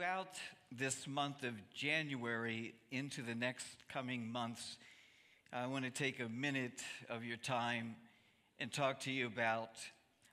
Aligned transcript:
throughout 0.00 0.40
this 0.72 1.06
month 1.06 1.44
of 1.44 1.52
January 1.74 2.72
into 2.90 3.20
the 3.20 3.34
next 3.34 3.66
coming 3.92 4.32
months, 4.32 4.78
I 5.52 5.66
want 5.66 5.84
to 5.84 5.90
take 5.90 6.20
a 6.20 6.28
minute 6.30 6.80
of 7.10 7.22
your 7.22 7.36
time 7.36 7.96
and 8.58 8.72
talk 8.72 9.00
to 9.00 9.10
you 9.10 9.26
about 9.26 9.68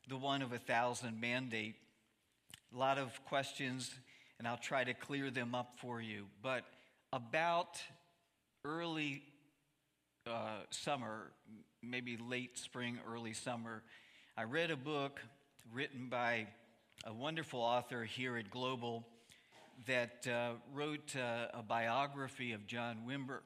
the 0.07 0.15
one 0.15 0.41
of 0.41 0.53
a 0.53 0.57
thousand 0.57 1.19
mandate. 1.19 1.75
A 2.73 2.77
lot 2.77 2.97
of 2.97 3.11
questions, 3.25 3.93
and 4.39 4.47
I'll 4.47 4.55
try 4.55 4.85
to 4.85 4.93
clear 4.93 5.30
them 5.31 5.53
up 5.53 5.73
for 5.81 5.99
you. 5.99 6.27
But 6.41 6.63
about 7.11 7.81
early 8.63 9.23
uh, 10.25 10.59
summer, 10.70 11.34
maybe 11.84 12.15
late 12.15 12.57
spring, 12.57 12.99
early 13.05 13.34
summer, 13.34 13.84
I 14.38 14.43
read 14.43 14.71
a 14.71 14.77
book 14.77 15.20
written 15.73 16.07
by 16.07 16.47
a 17.04 17.13
wonderful 17.13 17.59
author 17.59 18.05
here 18.05 18.38
at 18.38 18.49
Global 18.49 19.05
that 19.86 20.28
uh, 20.28 20.54
wrote 20.73 21.16
uh, 21.16 21.48
a 21.54 21.63
biography 21.63 22.54
of 22.54 22.68
John 22.68 22.99
Wimber. 23.08 23.40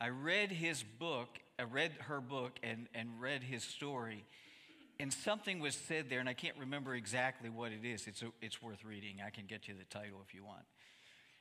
I 0.00 0.08
read 0.08 0.52
his 0.52 0.82
book, 0.82 1.28
I 1.58 1.64
read 1.64 1.92
her 2.00 2.20
book 2.20 2.58
and, 2.62 2.86
and 2.94 3.20
read 3.20 3.42
his 3.42 3.64
story, 3.64 4.24
and 5.00 5.12
something 5.12 5.58
was 5.60 5.74
said 5.74 6.08
there, 6.08 6.20
and 6.20 6.28
I 6.28 6.34
can't 6.34 6.56
remember 6.58 6.94
exactly 6.94 7.50
what 7.50 7.72
it 7.72 7.84
is. 7.84 8.06
It's, 8.06 8.22
a, 8.22 8.28
it's 8.40 8.62
worth 8.62 8.84
reading. 8.84 9.16
I 9.24 9.30
can 9.30 9.46
get 9.46 9.68
you 9.68 9.74
the 9.74 9.84
title 9.84 10.20
if 10.26 10.34
you 10.34 10.44
want. 10.44 10.64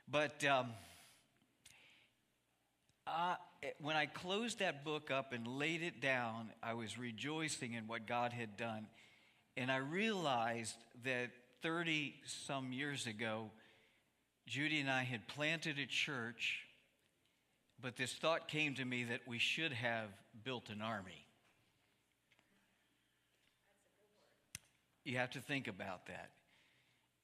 But 0.09 0.43
um, 0.45 0.67
when 3.81 3.95
I 3.95 4.05
closed 4.07 4.59
that 4.59 4.83
book 4.83 5.11
up 5.11 5.33
and 5.33 5.47
laid 5.47 5.81
it 5.81 6.01
down, 6.01 6.51
I 6.61 6.73
was 6.73 6.97
rejoicing 6.97 7.73
in 7.73 7.87
what 7.87 8.07
God 8.07 8.33
had 8.33 8.57
done. 8.57 8.87
And 9.57 9.71
I 9.71 9.77
realized 9.77 10.75
that 11.05 11.29
30 11.61 12.13
some 12.25 12.73
years 12.73 13.07
ago, 13.07 13.51
Judy 14.47 14.79
and 14.79 14.89
I 14.89 15.03
had 15.03 15.27
planted 15.27 15.79
a 15.79 15.85
church, 15.85 16.61
but 17.81 17.95
this 17.95 18.13
thought 18.13 18.47
came 18.47 18.75
to 18.75 18.85
me 18.85 19.03
that 19.05 19.21
we 19.27 19.39
should 19.39 19.73
have 19.73 20.09
built 20.43 20.69
an 20.69 20.81
army. 20.81 21.25
You 25.03 25.17
have 25.17 25.31
to 25.31 25.39
think 25.39 25.67
about 25.67 26.07
that. 26.07 26.31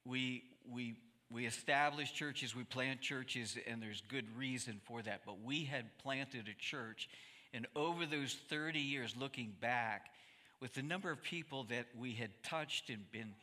We, 0.04 0.44
we, 0.70 0.96
we 1.30 1.46
establish 1.46 2.12
churches, 2.12 2.56
we 2.56 2.64
plant 2.64 3.00
churches, 3.00 3.56
and 3.66 3.80
there's 3.80 4.02
good 4.08 4.26
reason 4.36 4.80
for 4.84 5.02
that. 5.02 5.22
But 5.24 5.42
we 5.42 5.64
had 5.64 5.96
planted 5.98 6.48
a 6.48 6.60
church, 6.60 7.08
and 7.54 7.66
over 7.76 8.04
those 8.04 8.36
30 8.48 8.80
years, 8.80 9.14
looking 9.18 9.54
back, 9.60 10.06
with 10.60 10.74
the 10.74 10.82
number 10.82 11.10
of 11.10 11.22
people 11.22 11.64
that 11.64 11.86
we 11.98 12.12
had 12.12 12.30
touched 12.42 12.88
and 12.88 13.10
been 13.10 13.34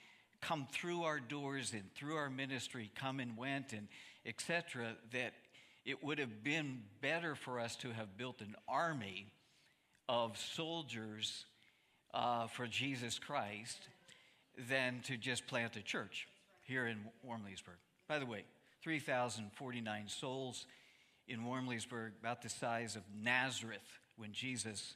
come 0.42 0.68
through 0.72 1.04
our 1.04 1.20
doors 1.20 1.74
and 1.74 1.84
through 1.96 2.16
our 2.16 2.30
ministry, 2.30 2.92
come 2.96 3.20
and 3.20 3.38
went, 3.38 3.74
and 3.74 3.88
etc., 4.26 4.96
that 5.12 5.34
it 5.86 6.04
would 6.04 6.20
have 6.20 6.44
been 6.44 6.82
better 7.02 7.36
for 7.36 7.60
us 7.60 7.76
to 7.78 7.92
have 7.92 8.18
built 8.18 8.42
an 8.42 8.56
army 8.68 9.28
of 10.08 10.38
soldiers 10.38 11.46
uh, 12.14 12.48
for 12.48 12.68
Jesus 12.68 13.20
Christ 13.20 13.78
than 14.70 15.02
to 15.04 15.18
just 15.18 15.48
plant 15.48 15.76
a 15.76 15.82
church 15.82 16.28
here 16.66 16.88
in 16.88 16.98
Wormleysburg. 17.28 17.78
By 18.08 18.20
the 18.20 18.26
way, 18.26 18.44
3,049 18.84 20.08
souls 20.08 20.66
in 21.28 21.42
Wormleysburg, 21.42 22.12
about 22.20 22.42
the 22.42 22.50
size 22.50 22.96
of 22.96 23.04
Nazareth 23.24 24.00
when 24.18 24.34
Jesus 24.34 24.96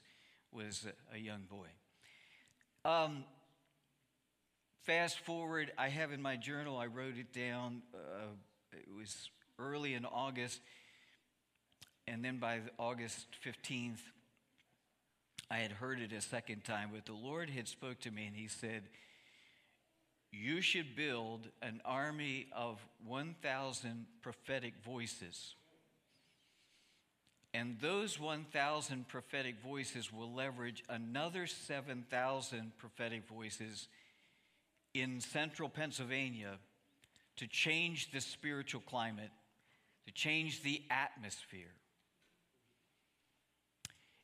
was 0.52 0.86
a 1.12 1.18
young 1.18 1.42
boy. 1.48 1.68
Um, 2.84 3.24
Fast 4.84 5.20
forward, 5.20 5.72
I 5.78 5.88
have 5.88 6.12
in 6.12 6.20
my 6.20 6.36
journal, 6.36 6.76
I 6.76 6.86
wrote 6.86 7.16
it 7.16 7.32
down. 7.32 7.80
Uh, 7.94 8.26
it 8.72 8.94
was 8.94 9.30
early 9.58 9.94
in 9.94 10.04
August. 10.04 10.60
And 12.06 12.22
then 12.22 12.36
by 12.36 12.60
August 12.78 13.26
15th, 13.42 14.00
I 15.50 15.56
had 15.56 15.72
heard 15.72 16.00
it 16.00 16.12
a 16.12 16.20
second 16.20 16.64
time. 16.64 16.90
But 16.92 17.06
the 17.06 17.14
Lord 17.14 17.48
had 17.48 17.66
spoke 17.66 18.00
to 18.00 18.10
me 18.10 18.26
and 18.26 18.36
he 18.36 18.46
said, 18.46 18.82
you 20.30 20.60
should 20.60 20.94
build 20.94 21.48
an 21.62 21.80
army 21.86 22.48
of 22.54 22.84
1,000 23.06 24.04
prophetic 24.20 24.74
voices. 24.84 25.54
And 27.54 27.78
those 27.80 28.20
1,000 28.20 29.08
prophetic 29.08 29.62
voices 29.62 30.12
will 30.12 30.30
leverage 30.30 30.82
another 30.90 31.46
7,000 31.46 32.72
prophetic 32.76 33.26
voices 33.28 33.88
in 34.94 35.20
central 35.20 35.68
Pennsylvania 35.68 36.58
to 37.36 37.46
change 37.48 38.12
the 38.12 38.20
spiritual 38.20 38.80
climate, 38.80 39.30
to 40.06 40.12
change 40.12 40.62
the 40.62 40.80
atmosphere. 40.88 41.74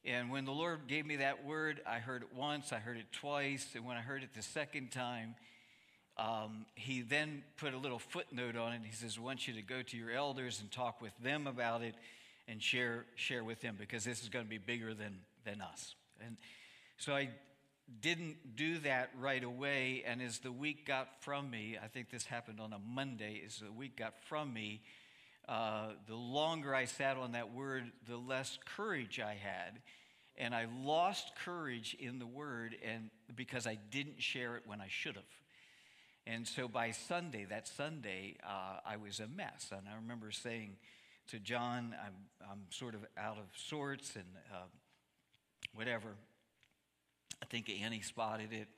And 0.04 0.30
when 0.30 0.44
the 0.44 0.52
Lord 0.52 0.86
gave 0.86 1.04
me 1.04 1.16
that 1.16 1.44
word, 1.44 1.82
I 1.86 1.98
heard 1.98 2.22
it 2.22 2.28
once, 2.34 2.72
I 2.72 2.78
heard 2.78 2.96
it 2.96 3.12
twice, 3.12 3.66
and 3.74 3.84
when 3.84 3.96
I 3.96 4.00
heard 4.00 4.22
it 4.22 4.30
the 4.34 4.42
second 4.42 4.92
time, 4.92 5.34
um, 6.16 6.66
he 6.74 7.02
then 7.02 7.42
put 7.56 7.74
a 7.74 7.78
little 7.78 7.98
footnote 7.98 8.56
on 8.56 8.72
it. 8.72 8.80
He 8.84 8.92
says, 8.92 9.16
I 9.18 9.22
want 9.22 9.46
you 9.48 9.54
to 9.54 9.62
go 9.62 9.82
to 9.82 9.96
your 9.96 10.10
elders 10.10 10.60
and 10.60 10.70
talk 10.70 11.02
with 11.02 11.12
them 11.22 11.46
about 11.46 11.82
it 11.82 11.94
and 12.48 12.62
share, 12.62 13.04
share 13.14 13.44
with 13.44 13.60
them 13.60 13.76
because 13.78 14.04
this 14.04 14.22
is 14.22 14.28
going 14.28 14.44
to 14.44 14.48
be 14.48 14.58
bigger 14.58 14.94
than, 14.94 15.20
than 15.44 15.60
us. 15.60 15.94
And 16.24 16.36
so 16.98 17.14
I 17.14 17.30
didn't 18.00 18.56
do 18.56 18.78
that 18.78 19.10
right 19.18 19.42
away. 19.42 20.04
And 20.06 20.22
as 20.22 20.38
the 20.38 20.52
week 20.52 20.86
got 20.86 21.08
from 21.22 21.50
me, 21.50 21.76
I 21.82 21.88
think 21.88 22.10
this 22.10 22.24
happened 22.24 22.60
on 22.60 22.72
a 22.72 22.78
Monday, 22.78 23.42
as 23.44 23.58
the 23.58 23.72
week 23.72 23.96
got 23.96 24.14
from 24.28 24.52
me, 24.52 24.82
uh, 25.48 25.88
the 26.06 26.14
longer 26.14 26.74
I 26.74 26.84
sat 26.84 27.16
on 27.16 27.32
that 27.32 27.52
word, 27.52 27.90
the 28.08 28.16
less 28.16 28.58
courage 28.76 29.18
I 29.18 29.34
had. 29.34 29.80
And 30.36 30.54
I 30.54 30.66
lost 30.84 31.32
courage 31.44 31.96
in 31.98 32.18
the 32.18 32.26
word 32.26 32.76
and 32.86 33.10
because 33.34 33.66
I 33.66 33.78
didn't 33.90 34.22
share 34.22 34.56
it 34.56 34.62
when 34.64 34.80
I 34.80 34.86
should 34.88 35.16
have. 35.16 35.24
And 36.26 36.46
so 36.46 36.68
by 36.68 36.92
Sunday, 36.92 37.46
that 37.46 37.66
Sunday, 37.66 38.36
uh, 38.46 38.78
I 38.86 38.96
was 38.96 39.20
a 39.20 39.26
mess. 39.26 39.72
And 39.76 39.88
I 39.88 39.96
remember 39.96 40.30
saying 40.30 40.76
to 41.28 41.38
John, 41.38 41.94
I'm, 42.04 42.14
I'm 42.50 42.60
sort 42.70 42.94
of 42.94 43.04
out 43.18 43.38
of 43.38 43.46
sorts 43.56 44.14
and 44.16 44.24
uh, 44.52 44.66
whatever. 45.74 46.14
I 47.42 47.46
think 47.46 47.70
Annie 47.70 48.02
spotted 48.02 48.52
it, 48.52 48.68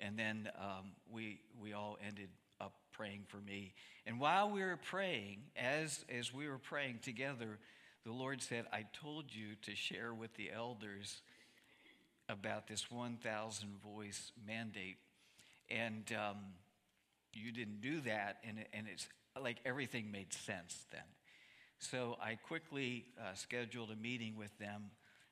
and 0.00 0.18
then 0.18 0.48
um, 0.58 0.92
we 1.10 1.40
we 1.60 1.72
all 1.72 1.98
ended 2.04 2.28
up 2.60 2.72
praying 2.92 3.24
for 3.28 3.38
me. 3.38 3.74
And 4.06 4.18
while 4.18 4.50
we 4.50 4.60
were 4.60 4.78
praying, 4.78 5.38
as 5.56 6.04
as 6.08 6.32
we 6.32 6.48
were 6.48 6.58
praying 6.58 7.00
together, 7.02 7.58
the 8.04 8.12
Lord 8.12 8.42
said, 8.42 8.66
"I 8.72 8.86
told 8.92 9.34
you 9.34 9.56
to 9.62 9.74
share 9.74 10.14
with 10.14 10.34
the 10.34 10.50
elders 10.50 11.20
about 12.28 12.66
this 12.66 12.90
1,000 12.90 13.80
voice 13.80 14.32
mandate, 14.44 14.96
and 15.70 16.12
um, 16.12 16.38
you 17.32 17.52
didn't 17.52 17.80
do 17.80 18.00
that." 18.02 18.38
And 18.46 18.64
and 18.72 18.86
it's 18.90 19.08
like 19.40 19.58
everything 19.64 20.10
made 20.10 20.32
sense 20.32 20.86
then. 20.90 21.02
So 21.78 22.16
I 22.22 22.36
quickly 22.36 23.04
uh, 23.20 23.34
scheduled 23.34 23.90
a 23.90 23.96
meeting 23.96 24.36
with 24.36 24.56
them 24.58 24.90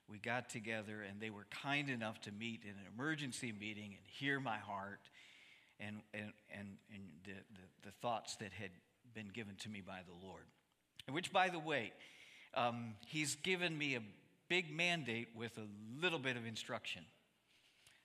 we 0.08 0.18
got 0.18 0.50
together 0.50 1.02
and 1.08 1.20
they 1.20 1.30
were 1.30 1.46
kind 1.62 1.88
enough 1.88 2.20
to 2.22 2.32
meet 2.32 2.62
in 2.64 2.70
an 2.70 2.86
emergency 2.94 3.52
meeting 3.58 3.94
and 3.96 4.06
hear 4.06 4.38
my 4.40 4.58
heart 4.58 5.00
and, 5.80 5.96
and, 6.12 6.32
and, 6.56 6.68
and 6.92 7.02
the, 7.24 7.32
the, 7.32 7.88
the 7.88 7.90
thoughts 8.02 8.36
that 8.36 8.52
had 8.52 8.70
been 9.14 9.28
given 9.28 9.54
to 9.56 9.68
me 9.68 9.80
by 9.80 10.00
the 10.06 10.26
Lord. 10.26 10.44
Which, 11.10 11.32
by 11.32 11.48
the 11.48 11.58
way, 11.58 11.92
um, 12.54 12.94
He's 13.06 13.34
given 13.36 13.76
me 13.76 13.96
a 13.96 14.00
big 14.48 14.70
mandate 14.74 15.28
with 15.34 15.56
a 15.58 15.66
little 16.02 16.18
bit 16.18 16.36
of 16.36 16.46
instruction. 16.46 17.04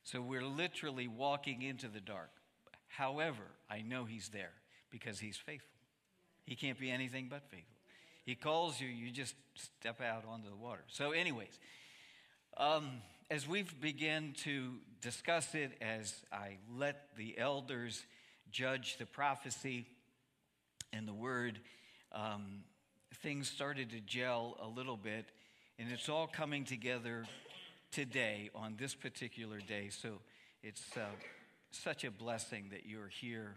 So 0.04 0.22
we're 0.22 0.46
literally 0.46 1.08
walking 1.08 1.62
into 1.62 1.88
the 1.88 2.00
dark. 2.00 2.32
However, 2.88 3.44
I 3.70 3.82
know 3.82 4.06
He's 4.06 4.30
there 4.30 4.54
because 4.90 5.20
He's 5.20 5.38
faithful. 5.38 5.70
He 6.46 6.56
can't 6.56 6.80
be 6.80 6.90
anything 6.90 7.28
but 7.30 7.44
faithful. 7.50 7.76
He 8.26 8.36
calls 8.36 8.80
you, 8.80 8.88
you 8.88 9.12
just 9.12 9.36
step 9.56 10.02
out 10.02 10.24
onto 10.28 10.50
the 10.50 10.56
water. 10.56 10.84
So, 10.88 11.12
anyways, 11.12 11.60
um, 12.58 12.90
as 13.30 13.48
we've 13.48 13.80
begun 13.80 14.34
to 14.44 14.74
discuss 15.02 15.56
it, 15.56 15.72
as 15.82 16.14
I 16.32 16.58
let 16.76 17.16
the 17.16 17.38
elders 17.38 18.04
judge 18.52 18.98
the 18.98 19.06
prophecy 19.06 19.86
and 20.92 21.08
the 21.08 21.14
word, 21.14 21.60
um, 22.12 22.64
things 23.22 23.50
started 23.50 23.92
to 23.92 24.00
gel 24.02 24.58
a 24.62 24.68
little 24.68 24.98
bit, 24.98 25.26
and 25.78 25.92
it's 25.92 26.10
all 26.10 26.28
coming 26.28 26.64
together 26.64 27.26
today 27.92 28.50
on 28.56 28.76
this 28.78 28.94
particular 28.96 29.60
day. 29.60 29.90
So 29.90 30.20
it's 30.64 30.98
uh, 30.98 31.06
such 31.72 32.04
a 32.04 32.12
blessing 32.12 32.66
that 32.72 32.86
you're 32.86 33.08
here 33.08 33.56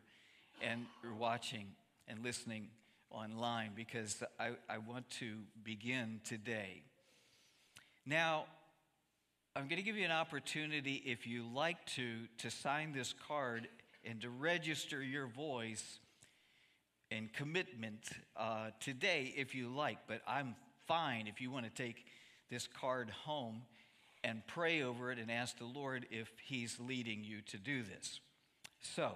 and 0.63 0.87
you're 1.03 1.15
watching 1.15 1.67
and 2.09 2.23
listening 2.23 2.69
online 3.11 3.71
because 3.75 4.23
I, 4.39 4.51
I 4.69 4.79
want 4.79 5.09
to 5.21 5.39
begin 5.65 6.21
today. 6.25 6.83
Now, 8.07 8.45
I'm 9.55 9.69
going 9.69 9.77
to 9.77 9.83
give 9.83 9.99
you 9.99 10.07
an 10.07 10.13
opportunity, 10.13 11.03
if 11.05 11.27
you 11.27 11.45
like 11.47 11.85
to, 11.97 12.21
to 12.39 12.51
sign 12.51 12.93
this 12.93 13.13
card 13.29 13.69
and 14.03 14.19
to 14.23 14.31
register 14.31 15.03
your 15.03 15.27
voice 15.27 15.99
and 17.11 17.31
commitment 17.35 18.01
uh, 18.35 18.71
today 18.81 19.35
if 19.37 19.55
you 19.55 19.69
like, 19.69 19.99
but 20.09 20.23
I'm 20.27 20.57
fine 20.89 21.27
if 21.27 21.43
you 21.43 21.51
want 21.51 21.67
to 21.67 21.71
take 21.71 22.07
this 22.49 22.67
card 22.67 23.11
home 23.11 23.61
and 24.25 24.41
pray 24.47 24.83
over 24.83 25.13
it 25.13 25.19
and 25.19 25.31
ask 25.31 25.59
the 25.59 25.67
Lord 25.67 26.07
if 26.11 26.33
He's 26.43 26.81
leading 26.81 27.23
you 27.23 27.43
to 27.49 27.59
do 27.59 27.83
this. 27.83 28.21
So, 28.81 29.13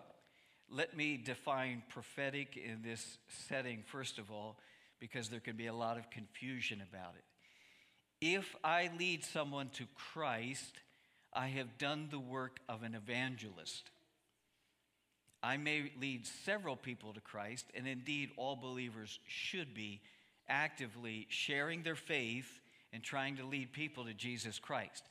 let 0.70 0.94
me 0.94 1.16
define 1.16 1.82
prophetic 1.88 2.58
in 2.58 2.82
this 2.82 3.16
setting, 3.48 3.84
first 3.86 4.18
of 4.18 4.30
all, 4.30 4.58
because 5.00 5.30
there 5.30 5.40
can 5.40 5.56
be 5.56 5.68
a 5.68 5.74
lot 5.74 5.96
of 5.96 6.10
confusion 6.10 6.82
about 6.92 7.14
it. 7.16 7.24
If 8.20 8.56
I 8.64 8.90
lead 8.98 9.24
someone 9.24 9.68
to 9.74 9.84
Christ, 10.12 10.80
I 11.32 11.48
have 11.48 11.78
done 11.78 12.08
the 12.10 12.18
work 12.18 12.60
of 12.68 12.82
an 12.82 12.94
evangelist. 12.94 13.90
I 15.42 15.58
may 15.58 15.92
lead 16.00 16.26
several 16.26 16.76
people 16.76 17.12
to 17.12 17.20
Christ, 17.20 17.66
and 17.74 17.86
indeed, 17.86 18.30
all 18.36 18.56
believers 18.56 19.18
should 19.26 19.74
be 19.74 20.00
actively 20.48 21.26
sharing 21.28 21.82
their 21.82 21.94
faith 21.94 22.48
and 22.92 23.02
trying 23.02 23.36
to 23.36 23.44
lead 23.44 23.72
people 23.72 24.06
to 24.06 24.14
Jesus 24.14 24.58
Christ. 24.58 25.04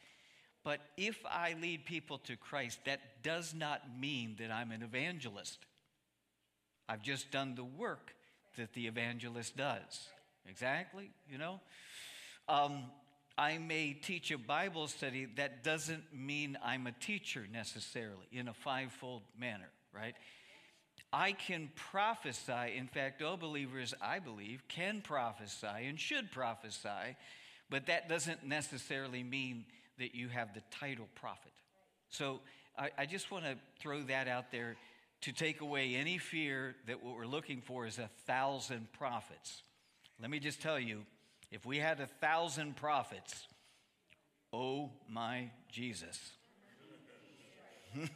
But 0.63 0.80
if 0.98 1.18
I 1.30 1.56
lead 1.62 1.86
people 1.86 2.18
to 2.19 2.36
Christ, 2.36 2.80
that 2.86 3.22
does 3.22 3.54
not 3.54 3.81
mean 4.00 4.36
that 4.40 4.51
I'm 4.51 4.72
an 4.72 4.81
evangelist. 4.81 5.60
I've 6.90 7.04
just 7.04 7.30
done 7.30 7.54
the 7.54 7.63
work 7.63 8.16
that 8.58 8.74
the 8.74 8.88
evangelist 8.88 9.56
does. 9.56 10.08
Exactly, 10.50 11.12
you 11.30 11.38
know? 11.38 11.60
Um, 12.48 12.84
I 13.38 13.58
may 13.58 13.94
teach 13.94 14.32
a 14.32 14.38
Bible 14.38 14.88
study. 14.88 15.28
That 15.38 15.64
doesn't 15.64 16.04
mean 16.14 16.58
I'm 16.64 16.88
a 16.88 16.92
teacher 16.92 17.46
necessarily 17.52 18.28
in 18.32 18.48
a 18.48 18.54
fivefold 18.54 19.24
manner, 19.38 19.70
right? 19.94 20.16
I 21.12 21.34
can 21.34 21.70
prophesy. 21.76 22.76
In 22.78 22.88
fact, 22.88 23.22
all 23.22 23.38
believers, 23.38 23.94
I 24.02 24.20
believe, 24.20 24.64
can 24.68 25.02
prophesy 25.02 25.68
and 25.88 26.00
should 26.00 26.32
prophesy, 26.32 27.18
but 27.70 27.88
that 27.88 28.08
doesn't 28.08 28.46
necessarily 28.46 29.24
mean 29.24 29.66
that 29.98 30.14
you 30.14 30.28
have 30.30 30.54
the 30.54 30.62
title 30.72 31.08
prophet. 31.16 31.52
So 32.10 32.42
I, 32.78 32.90
I 32.98 33.06
just 33.06 33.32
want 33.32 33.46
to 33.46 33.56
throw 33.80 34.04
that 34.04 34.28
out 34.28 34.52
there 34.52 34.76
to 35.22 35.32
take 35.32 35.62
away 35.62 35.96
any 35.96 36.18
fear 36.18 36.76
that 36.88 37.04
what 37.04 37.16
we're 37.16 37.26
looking 37.26 37.62
for 37.62 37.88
is 37.88 37.98
a 37.98 38.10
thousand 38.28 38.92
prophets. 38.94 39.64
Let 40.22 40.30
me 40.30 40.40
just 40.40 40.62
tell 40.62 40.80
you 40.80 41.06
if 41.52 41.66
we 41.66 41.78
had 41.80 42.00
a 42.00 42.08
thousand 42.08 42.76
prophets, 42.76 43.48
oh 44.52 44.92
my 45.10 45.52
Jesus. 45.70 46.20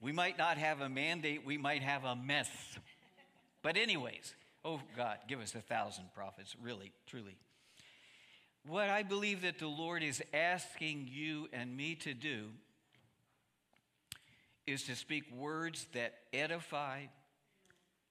we 0.00 0.12
might 0.12 0.38
not 0.38 0.58
have 0.58 0.80
a 0.80 0.88
mandate, 0.88 1.44
we 1.44 1.58
might 1.58 1.82
have 1.82 2.04
a 2.04 2.16
mess. 2.16 2.48
But, 3.62 3.76
anyways, 3.76 4.34
oh 4.64 4.80
God, 4.96 5.18
give 5.28 5.40
us 5.40 5.54
a 5.54 5.60
thousand 5.60 6.12
prophets, 6.14 6.54
really, 6.62 6.92
truly. 7.06 7.36
What 8.66 8.90
I 8.90 9.02
believe 9.02 9.42
that 9.42 9.58
the 9.58 9.68
Lord 9.68 10.02
is 10.02 10.22
asking 10.34 11.08
you 11.10 11.48
and 11.52 11.76
me 11.76 11.94
to 11.96 12.14
do 12.14 12.46
is 14.66 14.82
to 14.84 14.96
speak 14.96 15.24
words 15.32 15.86
that 15.92 16.14
edify, 16.32 17.02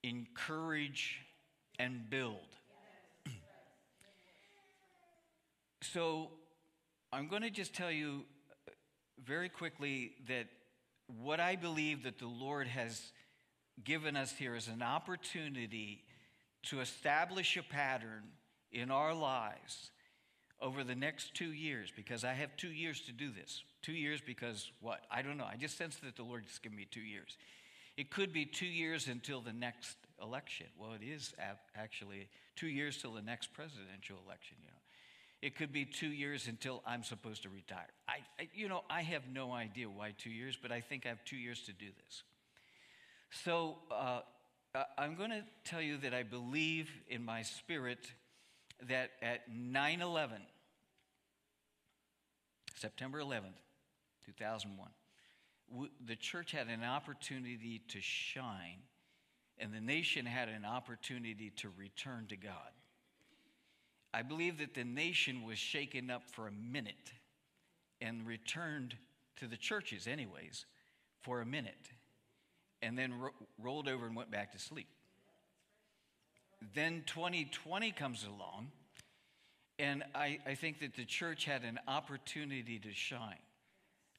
encourage, 0.03 1.19
and 1.77 2.09
build. 2.09 2.39
So 5.95 6.27
I'm 7.13 7.29
going 7.29 7.43
to 7.43 7.49
just 7.49 7.73
tell 7.73 7.89
you 7.89 8.25
uh, 8.67 8.71
very 9.25 9.47
quickly 9.47 10.11
that 10.27 10.47
what 11.23 11.39
I 11.39 11.55
believe 11.55 12.03
that 12.03 12.19
the 12.19 12.27
Lord 12.27 12.67
has 12.67 13.13
given 13.81 14.17
us 14.17 14.33
here 14.33 14.57
is 14.57 14.67
an 14.67 14.81
opportunity 14.81 16.03
to 16.63 16.81
establish 16.81 17.55
a 17.55 17.63
pattern 17.63 18.23
in 18.73 18.91
our 18.91 19.13
lives 19.13 19.91
over 20.59 20.83
the 20.83 20.95
next 20.95 21.33
two 21.33 21.53
years 21.53 21.93
because 21.95 22.25
I 22.25 22.33
have 22.33 22.57
two 22.57 22.73
years 22.73 22.99
to 23.03 23.13
do 23.13 23.31
this. 23.31 23.63
Two 23.81 23.93
years 23.93 24.19
because 24.19 24.69
what? 24.81 24.99
I 25.09 25.21
don't 25.21 25.37
know. 25.37 25.47
I 25.49 25.55
just 25.55 25.77
sense 25.77 25.95
that 26.03 26.17
the 26.17 26.23
Lord 26.23 26.43
has 26.45 26.59
given 26.59 26.77
me 26.77 26.87
two 26.91 26.99
years. 26.99 27.37
It 27.95 28.11
could 28.11 28.33
be 28.33 28.45
two 28.45 28.65
years 28.65 29.07
until 29.07 29.39
the 29.39 29.53
next 29.53 29.95
election. 30.21 30.67
Well, 30.77 30.91
it 30.91 31.05
is 31.05 31.33
actually 31.73 32.27
two 32.57 32.67
years 32.67 33.01
till 33.01 33.13
the 33.13 33.21
next 33.21 33.53
presidential 33.53 34.17
election, 34.27 34.57
you 34.59 34.67
know. 34.67 34.74
It 35.41 35.55
could 35.55 35.71
be 35.71 35.85
two 35.85 36.07
years 36.07 36.47
until 36.47 36.81
I'm 36.85 37.03
supposed 37.03 37.43
to 37.43 37.49
retire. 37.49 37.87
I, 38.07 38.17
I, 38.39 38.49
you 38.53 38.67
know, 38.67 38.81
I 38.89 39.01
have 39.01 39.23
no 39.31 39.51
idea 39.51 39.89
why 39.89 40.13
two 40.17 40.29
years, 40.29 40.57
but 40.59 40.71
I 40.71 40.81
think 40.81 41.05
I 41.05 41.09
have 41.09 41.23
two 41.23 41.37
years 41.37 41.61
to 41.63 41.73
do 41.73 41.85
this. 42.03 42.23
So 43.43 43.77
uh, 43.91 44.21
I'm 44.97 45.15
going 45.15 45.29
to 45.31 45.43
tell 45.63 45.81
you 45.81 45.97
that 45.97 46.13
I 46.13 46.23
believe 46.23 46.89
in 47.07 47.23
my 47.23 47.41
spirit 47.41 48.11
that 48.87 49.11
at 49.21 49.41
9 49.51 50.01
11, 50.01 50.37
September 52.75 53.19
11th, 53.19 53.59
2001, 54.25 54.89
the 56.05 56.15
church 56.15 56.51
had 56.51 56.67
an 56.67 56.83
opportunity 56.83 57.81
to 57.89 57.99
shine, 58.01 58.79
and 59.57 59.73
the 59.73 59.79
nation 59.79 60.25
had 60.25 60.49
an 60.49 60.65
opportunity 60.65 61.51
to 61.57 61.69
return 61.77 62.25
to 62.29 62.37
God. 62.37 62.71
I 64.15 64.21
believe 64.21 64.59
that 64.59 64.73
the 64.73 64.85
nation 64.85 65.43
was 65.43 65.59
shaken 65.59 66.09
up 66.09 66.29
for 66.31 66.47
a 66.47 66.51
minute 66.51 67.11
and 67.99 68.25
returned 68.25 68.95
to 69.41 69.45
the 69.45 69.57
churches, 69.57 70.07
anyways, 70.07 70.65
for 71.21 71.41
a 71.41 71.45
minute, 71.45 71.89
and 72.81 72.97
then 72.97 73.19
ro- 73.19 73.33
rolled 73.61 73.89
over 73.89 74.05
and 74.05 74.15
went 74.15 74.31
back 74.31 74.53
to 74.53 74.57
sleep. 74.57 74.87
Then 76.73 77.03
2020 77.07 77.91
comes 77.91 78.23
along, 78.23 78.71
and 79.79 80.01
I, 80.15 80.39
I 80.45 80.55
think 80.55 80.79
that 80.79 80.95
the 80.95 81.03
church 81.03 81.43
had 81.43 81.63
an 81.65 81.77
opportunity 81.85 82.79
to 82.79 82.93
shine. 82.93 83.35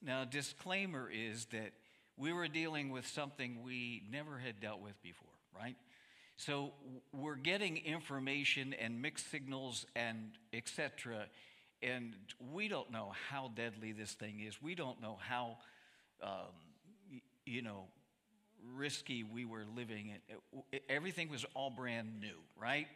Now, 0.03 0.27
disclaimer 0.27 1.11
is 1.11 1.47
that 1.53 1.73
we 2.19 2.35
were 2.35 2.49
dealing 2.49 2.91
with 2.91 3.07
something 3.07 3.63
we 3.65 4.03
never 4.13 4.37
had 4.37 4.61
dealt 4.61 4.83
with 4.83 5.03
before, 5.03 5.33
right? 5.59 5.77
So 6.37 6.73
we're 7.13 7.37
getting 7.37 7.79
information 7.79 8.75
and 8.75 9.01
mixed 9.01 9.31
signals 9.31 9.87
and 9.97 10.33
etc. 10.53 11.27
And 11.83 12.15
we 12.53 12.69
don't 12.69 12.91
know 12.91 13.13
how 13.31 13.51
deadly 13.55 13.93
this 13.93 14.13
thing 14.13 14.41
is. 14.47 14.61
We 14.61 14.75
don't 14.75 15.01
know 15.01 15.19
how, 15.21 15.57
um, 16.23 17.21
you 17.47 17.63
know, 17.63 17.85
risky 18.75 19.25
we 19.25 19.45
were 19.45 19.65
living. 19.75 20.13
Everything 20.89 21.31
was 21.31 21.47
all 21.55 21.71
brand 21.71 22.21
new, 22.21 22.37
right? 22.61 22.87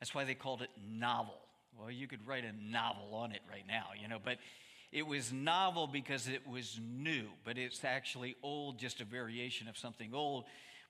That's 0.00 0.14
why 0.14 0.24
they 0.24 0.34
called 0.34 0.62
it 0.62 0.70
novel. 0.86 1.38
Well, 1.78 1.90
you 1.90 2.06
could 2.06 2.26
write 2.26 2.44
a 2.44 2.52
novel 2.70 3.14
on 3.14 3.32
it 3.32 3.40
right 3.50 3.64
now, 3.66 3.86
you 4.00 4.08
know, 4.08 4.18
but 4.22 4.38
it 4.92 5.06
was 5.06 5.32
novel 5.32 5.86
because 5.86 6.28
it 6.28 6.46
was 6.46 6.78
new, 6.80 7.24
but 7.44 7.58
it's 7.58 7.84
actually 7.84 8.36
old, 8.42 8.78
just 8.78 9.00
a 9.00 9.04
variation 9.04 9.66
of 9.68 9.76
something 9.76 10.14
old. 10.14 10.44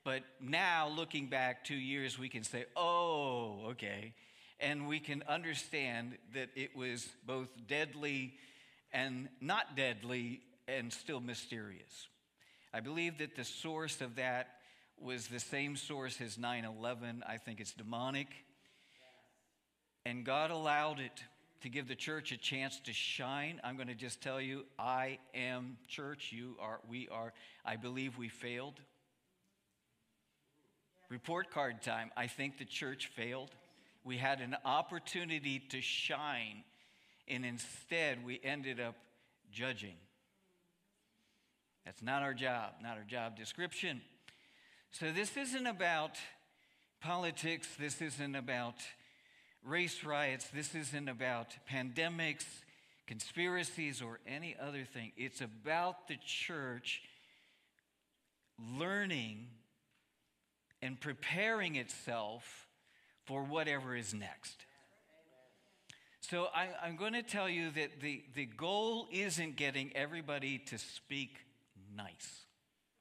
But 0.04 0.22
now, 0.38 0.88
looking 0.88 1.28
back 1.28 1.64
two 1.64 1.74
years, 1.74 2.18
we 2.18 2.28
can 2.28 2.44
say, 2.44 2.66
oh, 2.76 3.68
okay. 3.70 4.12
And 4.60 4.86
we 4.86 5.00
can 5.00 5.24
understand 5.26 6.18
that 6.34 6.50
it 6.54 6.76
was 6.76 7.08
both 7.26 7.48
deadly 7.66 8.34
and 8.92 9.28
not 9.40 9.76
deadly 9.76 10.40
and 10.68 10.92
still 10.92 11.20
mysterious. 11.20 12.08
I 12.72 12.80
believe 12.80 13.18
that 13.18 13.34
the 13.34 13.44
source 13.44 14.02
of 14.02 14.16
that 14.16 14.48
was 15.00 15.26
the 15.28 15.40
same 15.40 15.74
source 15.74 16.20
as 16.20 16.36
9 16.36 16.64
11. 16.64 17.24
I 17.26 17.38
think 17.38 17.60
it's 17.60 17.72
demonic. 17.72 18.28
And 20.04 20.24
God 20.24 20.50
allowed 20.50 21.00
it 21.00 21.22
to 21.62 21.70
give 21.70 21.88
the 21.88 21.94
church 21.94 22.30
a 22.30 22.36
chance 22.36 22.78
to 22.80 22.92
shine. 22.92 23.58
I'm 23.64 23.76
going 23.76 23.88
to 23.88 23.94
just 23.94 24.20
tell 24.20 24.38
you, 24.38 24.66
I 24.78 25.18
am 25.34 25.78
church. 25.88 26.30
You 26.30 26.56
are, 26.60 26.80
we 26.90 27.08
are. 27.08 27.32
I 27.64 27.76
believe 27.76 28.18
we 28.18 28.28
failed. 28.28 28.80
Report 31.08 31.50
card 31.50 31.82
time. 31.82 32.10
I 32.16 32.26
think 32.26 32.58
the 32.58 32.64
church 32.64 33.10
failed. 33.14 33.50
We 34.04 34.16
had 34.18 34.40
an 34.40 34.56
opportunity 34.64 35.60
to 35.70 35.80
shine, 35.80 36.64
and 37.28 37.44
instead 37.44 38.24
we 38.24 38.40
ended 38.42 38.80
up 38.80 38.96
judging. 39.52 39.96
That's 41.84 42.02
not 42.02 42.22
our 42.22 42.34
job, 42.34 42.74
not 42.82 42.96
our 42.96 43.04
job 43.04 43.36
description. 43.36 44.00
So, 44.90 45.12
this 45.12 45.36
isn't 45.36 45.66
about 45.66 46.16
politics. 47.00 47.68
This 47.78 48.00
isn't 48.00 48.34
about 48.34 48.76
race 49.64 50.04
riots. 50.04 50.48
This 50.48 50.74
isn't 50.74 51.08
about 51.08 51.48
pandemics, 51.70 52.44
conspiracies, 53.06 54.00
or 54.00 54.20
any 54.26 54.56
other 54.60 54.84
thing. 54.84 55.12
It's 55.16 55.40
about 55.40 56.08
the 56.08 56.16
church 56.24 57.02
learning 58.78 59.48
and 60.84 61.00
preparing 61.00 61.76
itself 61.76 62.68
for 63.24 63.42
whatever 63.42 63.96
is 63.96 64.12
next. 64.12 64.66
So 66.20 66.48
I, 66.54 66.68
am 66.86 66.96
going 66.96 67.14
to 67.14 67.22
tell 67.22 67.48
you 67.48 67.70
that 67.70 68.02
the, 68.02 68.22
the 68.34 68.44
goal 68.44 69.08
isn't 69.10 69.56
getting 69.56 69.96
everybody 69.96 70.58
to 70.66 70.76
speak 70.76 71.38
nice. 71.96 72.44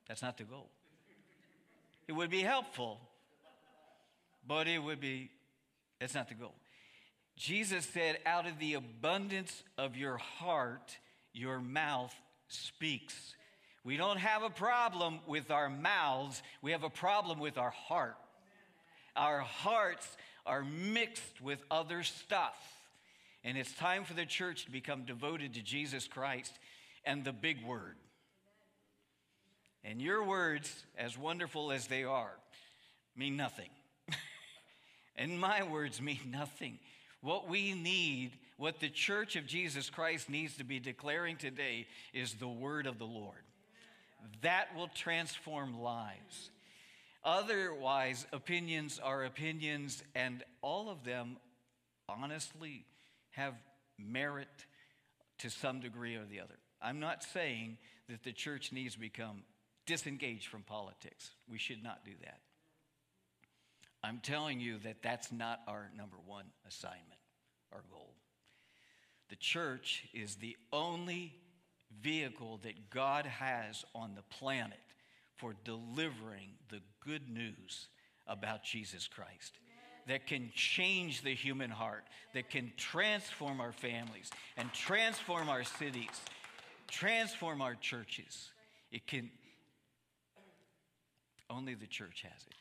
That's 0.08 0.22
not 0.22 0.38
the 0.38 0.46
goal. 0.46 0.70
It 2.08 2.13
would 2.13 2.30
be 2.30 2.42
helpful, 2.42 3.02
but 4.48 4.68
it 4.68 4.80
would 4.80 5.02
be, 5.02 5.30
that's 6.00 6.16
not 6.16 6.30
the 6.30 6.36
goal. 6.36 6.56
Jesus 7.36 7.86
said, 7.86 8.18
out 8.25 8.48
of 8.48 8.60
the 8.60 8.75
abundance 8.75 9.62
of 9.78 9.98
your 9.98 10.16
heart, 10.16 10.98
your 11.34 11.60
mouth 11.60 12.16
speaks. 12.48 13.36
We 13.84 13.98
don't 13.98 14.18
have 14.18 14.44
a 14.44 14.50
problem 14.50 15.20
with 15.28 15.52
our 15.52 15.70
mouths, 15.70 16.42
we 16.62 16.72
have 16.72 16.84
a 16.84 16.90
problem 16.90 17.40
with 17.40 17.58
our 17.58 17.72
heart. 17.72 18.16
Our 19.16 19.40
hearts 19.40 20.08
are 20.46 20.63
mixed 20.63 21.42
with 21.42 21.60
other 21.70 22.04
stuff. 22.04 22.58
And 23.44 23.58
it's 23.58 23.74
time 23.74 24.06
for 24.06 24.13
the 24.13 24.25
church 24.25 24.66
to 24.66 24.72
become 24.72 25.04
devoted 25.04 25.54
to 25.56 25.62
Jesus 25.62 26.08
Christ 26.08 26.58
and 27.06 27.24
the 27.24 27.34
big 27.34 27.63
word. 27.66 27.96
And 29.84 30.02
your 30.02 30.24
words, 30.24 30.86
as 30.98 31.18
wonderful 31.18 31.72
as 31.72 31.88
they 31.88 32.06
are, 32.06 32.32
mean 33.18 33.36
nothing. 33.36 33.70
and 35.18 35.40
my 35.40 35.63
words 35.63 36.02
mean 36.02 36.32
nothing. 36.32 36.80
What 37.22 37.50
we 37.50 37.74
need, 37.74 38.32
what 38.58 38.80
the 38.80 38.90
church 38.90 39.36
of 39.36 39.46
Jesus 39.46 39.90
Christ 39.90 40.30
needs 40.30 40.56
to 40.58 40.63
be 40.63 40.80
declaring 40.80 41.36
today, 41.36 41.86
is 42.13 42.36
the 42.36 42.48
word 42.48 42.88
of 42.88 42.98
the 42.98 43.06
Lord. 43.06 43.44
That 44.42 44.75
will 44.75 44.89
transform 44.89 45.82
lives. 45.82 46.50
Otherwise, 47.24 48.25
opinions 48.34 49.00
are 49.01 49.24
opinions, 49.24 50.03
and 50.13 50.44
all 50.62 50.89
of 50.89 51.03
them 51.03 51.38
honestly 52.10 52.86
have 53.32 53.53
merit 53.98 54.65
to 55.39 55.50
some 55.50 55.80
degree 55.80 56.15
or 56.15 56.25
the 56.25 56.39
other. 56.42 56.58
I'm 56.82 57.00
not 57.00 57.24
saying 57.24 57.77
that 58.10 58.24
the 58.24 58.34
church 58.34 58.72
needs 58.74 58.96
to 58.96 59.00
become 59.00 59.44
disengaged 59.86 60.48
from 60.48 60.63
politics. 60.63 61.30
We 61.50 61.58
should 61.58 61.82
not 61.84 62.03
do 62.06 62.12
that. 62.22 62.39
I'm 64.03 64.20
telling 64.20 64.60
you 64.60 64.80
that 64.80 65.01
that's 65.01 65.32
not 65.32 65.62
our 65.68 65.89
number 65.96 66.18
one 66.25 66.46
assignment, 66.68 67.20
our 67.72 67.84
goal. 67.89 68.13
The 69.30 69.38
church 69.38 70.03
is 70.13 70.36
the 70.36 70.58
only 70.74 71.34
vehicle 72.01 72.59
that 72.63 72.89
God 72.89 73.25
has 73.25 73.85
on 73.93 74.15
the 74.15 74.23
planet 74.23 74.79
for 75.38 75.53
delivering 75.63 76.50
the 76.69 76.79
good 77.05 77.29
news 77.29 77.88
about 78.27 78.63
Jesus 78.63 79.07
Christ 79.07 79.57
that 80.07 80.27
can 80.27 80.51
change 80.53 81.21
the 81.21 81.33
human 81.33 81.69
heart, 81.69 82.03
that 82.33 82.50
can 82.50 82.71
transform 82.77 83.62
our 83.62 83.71
families 83.71 84.31
and 84.57 84.71
transform 84.73 85.50
our 85.50 85.63
cities, 85.63 86.21
transform 86.89 87.62
our 87.62 87.75
churches. 87.75 88.51
It 88.91 89.07
can, 89.07 89.29
only 91.50 91.75
the 91.75 91.88
church 91.88 92.23
has 92.23 92.41
it. 92.47 92.55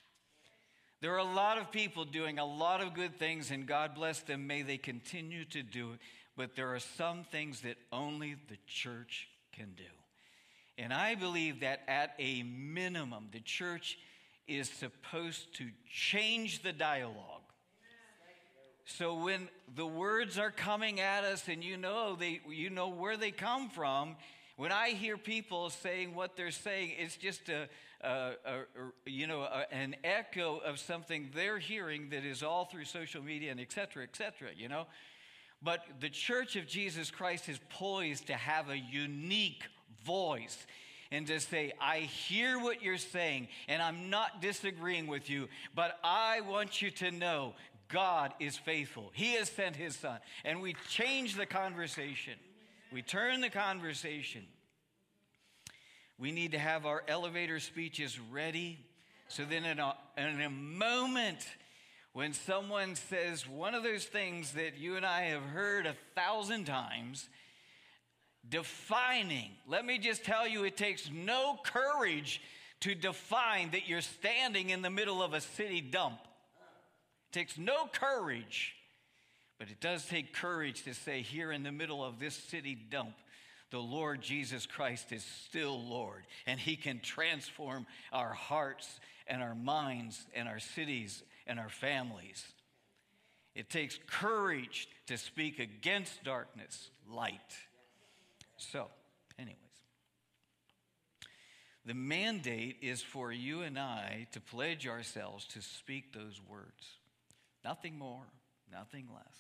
There 1.01 1.13
are 1.15 1.19
a 1.19 1.35
lot 1.35 1.59
of 1.59 1.73
people 1.73 2.05
doing 2.05 2.39
a 2.39 2.47
lot 2.47 2.81
of 2.81 2.95
good 2.95 3.19
things, 3.19 3.51
and 3.51 3.67
God 3.67 3.95
bless 3.97 4.21
them. 4.21 4.47
May 4.47 4.63
they 4.63 4.79
continue 4.79 5.45
to 5.47 5.63
do 5.65 5.95
it. 5.95 5.99
But 6.37 6.57
there 6.57 6.75
are 6.75 6.81
some 6.81 7.25
things 7.25 7.61
that 7.61 7.77
only 7.93 8.37
the 8.49 8.57
church 8.67 9.29
can 9.53 9.75
do. 9.77 9.85
And 10.79 10.93
I 10.93 11.15
believe 11.15 11.61
that 11.61 11.83
at 11.87 12.15
a 12.19 12.43
minimum, 12.43 13.29
the 13.33 13.41
church 13.41 13.99
is 14.49 14.69
supposed 14.69 15.55
to 15.57 15.69
change 15.91 16.63
the 16.63 16.73
dialogue. 16.73 17.43
So 18.85 19.23
when 19.23 19.49
the 19.77 19.87
words 19.87 20.39
are 20.39 20.51
coming 20.51 21.01
at 21.01 21.25
us 21.25 21.47
and 21.49 21.63
you 21.63 21.77
know 21.77 22.17
they 22.17 22.41
you 22.49 22.69
know 22.69 22.89
where 22.89 23.17
they 23.17 23.31
come 23.31 23.69
from, 23.71 24.17
when 24.57 24.73
I 24.73 24.91
hear 24.91 25.17
people 25.17 25.71
saying 25.71 26.15
what 26.15 26.37
they're 26.37 26.51
saying, 26.51 26.93
it's 26.99 27.17
just 27.17 27.49
a, 27.49 27.69
a, 28.01 28.09
a, 28.09 28.55
a 28.55 29.11
you 29.11 29.27
know 29.27 29.47
an 29.71 29.95
echo 30.03 30.59
of 30.59 30.81
something 30.81 31.31
they're 31.35 31.59
hearing 31.59 32.11
that 32.11 32.25
is 32.25 32.43
all 32.43 32.65
through 32.65 32.87
social 32.87 33.23
media 33.23 33.53
and 33.53 33.61
et 33.61 33.71
cetera, 33.71 34.03
et 34.03 34.17
cetera, 34.17 34.49
you 34.57 34.69
know. 34.69 34.87
But 35.63 35.85
the 36.01 36.09
Church 36.09 36.57
of 36.57 36.67
Jesus 36.67 37.11
Christ 37.11 37.49
is 37.49 37.61
poised 37.69 38.27
to 38.27 38.35
have 38.35 38.69
a 38.69 38.77
unique 38.77 39.63
voice 40.05 40.67
and 41.11 41.27
to 41.27 41.39
say, 41.41 41.73
I 41.81 42.01
hear 42.01 42.59
what 42.59 42.83
you're 42.83 42.97
saying, 42.97 43.49
and 43.69 43.83
I'm 43.83 44.11
not 44.11 44.41
disagreeing 44.41 45.07
with 45.07 45.29
you, 45.29 45.49
but 45.75 45.99
I 46.03 46.41
want 46.41 46.81
you 46.81 46.91
to 46.91 47.11
know 47.11 47.55
God 47.89 48.33
is 48.41 48.57
faithful. 48.57 49.11
He 49.15 49.35
has 49.35 49.51
sent 49.51 49.77
his 49.77 49.95
son. 49.95 50.19
And 50.45 50.63
we 50.63 50.75
change 50.89 51.37
the 51.37 51.47
conversation, 51.47 52.35
we 52.93 53.03
turn 53.03 53.41
the 53.41 53.51
conversation. 53.51 54.43
We 56.19 56.31
need 56.31 56.53
to 56.53 56.59
have 56.59 56.87
our 56.87 57.03
elevator 57.09 57.59
speeches 57.59 58.21
ready 58.31 58.79
so 59.33 59.47
then, 59.47 59.65
in 59.65 59.79
a, 59.79 59.95
in 60.19 60.43
a 60.43 60.51
moment, 60.51 61.39
when 62.13 62.33
someone 62.33 62.95
says 62.95 63.49
one 63.49 63.75
of 63.75 63.83
those 63.83 64.05
things 64.05 64.53
that 64.53 64.79
you 64.79 64.97
and 64.97 65.07
I 65.07 65.23
have 65.23 65.43
heard 65.43 65.87
a 65.87 65.97
thousand 66.15 66.67
times, 66.67 67.29
defining. 68.49 69.51
Let 69.67 69.87
me 69.87 69.99
just 69.99 70.25
tell 70.25 70.47
you, 70.47 70.65
it 70.65 70.77
takes 70.77 71.11
no 71.11 71.59
courage 71.65 72.43
to 72.81 72.95
define 72.95 73.71
that 73.71 73.89
you're 73.89 74.01
standing 74.01 74.71
in 74.71 74.83
the 74.83 74.91
middle 74.91 75.23
of 75.23 75.33
a 75.33 75.41
city 75.41 75.81
dump. 75.81 76.19
It 77.31 77.39
takes 77.39 77.57
no 77.57 77.87
courage, 77.87 78.75
but 79.59 79.69
it 79.69 79.81
does 79.81 80.05
take 80.05 80.35
courage 80.35 80.83
to 80.85 80.93
say, 80.93 81.23
here 81.23 81.51
in 81.51 81.63
the 81.63 81.73
middle 81.73 82.05
of 82.05 82.19
this 82.19 82.35
city 82.35 82.75
dump, 82.75 83.15
the 83.71 83.79
Lord 83.79 84.21
Jesus 84.21 84.67
Christ 84.67 85.13
is 85.13 85.25
still 85.47 85.81
Lord, 85.81 86.25
and 86.47 86.61
He 86.61 86.77
can 86.77 87.01
transform 87.01 87.87
our 88.13 88.35
hearts 88.35 89.01
and 89.27 89.41
our 89.41 89.55
minds 89.55 90.27
and 90.35 90.47
our 90.47 90.59
cities 90.59 91.23
and 91.47 91.59
our 91.59 91.69
families. 91.69 92.45
It 93.55 93.69
takes 93.69 93.99
courage 94.07 94.89
to 95.07 95.19
speak 95.19 95.59
against 95.59 96.25
darkness, 96.25 96.91
light. 97.11 97.57
So, 98.57 98.89
anyways, 99.39 99.57
the 101.85 101.95
mandate 101.95 102.77
is 102.81 103.03
for 103.03 103.33
you 103.33 103.63
and 103.63 103.79
I 103.79 104.27
to 104.33 104.41
pledge 104.41 104.87
ourselves 104.87 105.47
to 105.49 105.61
speak 105.61 106.15
those 106.15 106.41
words. 106.49 106.97
Nothing 107.65 107.99
more, 107.99 108.25
nothing 108.71 109.09
less. 109.13 109.37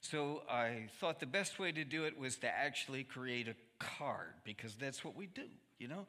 So 0.00 0.42
I 0.50 0.88
thought 0.98 1.20
the 1.20 1.26
best 1.26 1.58
way 1.58 1.72
to 1.72 1.84
do 1.84 2.04
it 2.04 2.18
was 2.18 2.36
to 2.38 2.48
actually 2.48 3.04
create 3.04 3.48
a 3.48 3.54
card 3.78 4.32
because 4.44 4.74
that's 4.74 5.04
what 5.04 5.14
we 5.14 5.26
do, 5.26 5.46
you 5.78 5.88
know? 5.88 6.06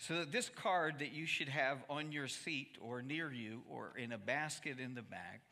So 0.00 0.24
this 0.24 0.48
card 0.48 1.00
that 1.00 1.12
you 1.12 1.26
should 1.26 1.50
have 1.50 1.78
on 1.90 2.10
your 2.10 2.26
seat 2.26 2.78
or 2.80 3.02
near 3.02 3.30
you 3.30 3.60
or 3.70 3.92
in 3.98 4.12
a 4.12 4.18
basket 4.18 4.78
in 4.80 4.94
the 4.94 5.02
back 5.02 5.42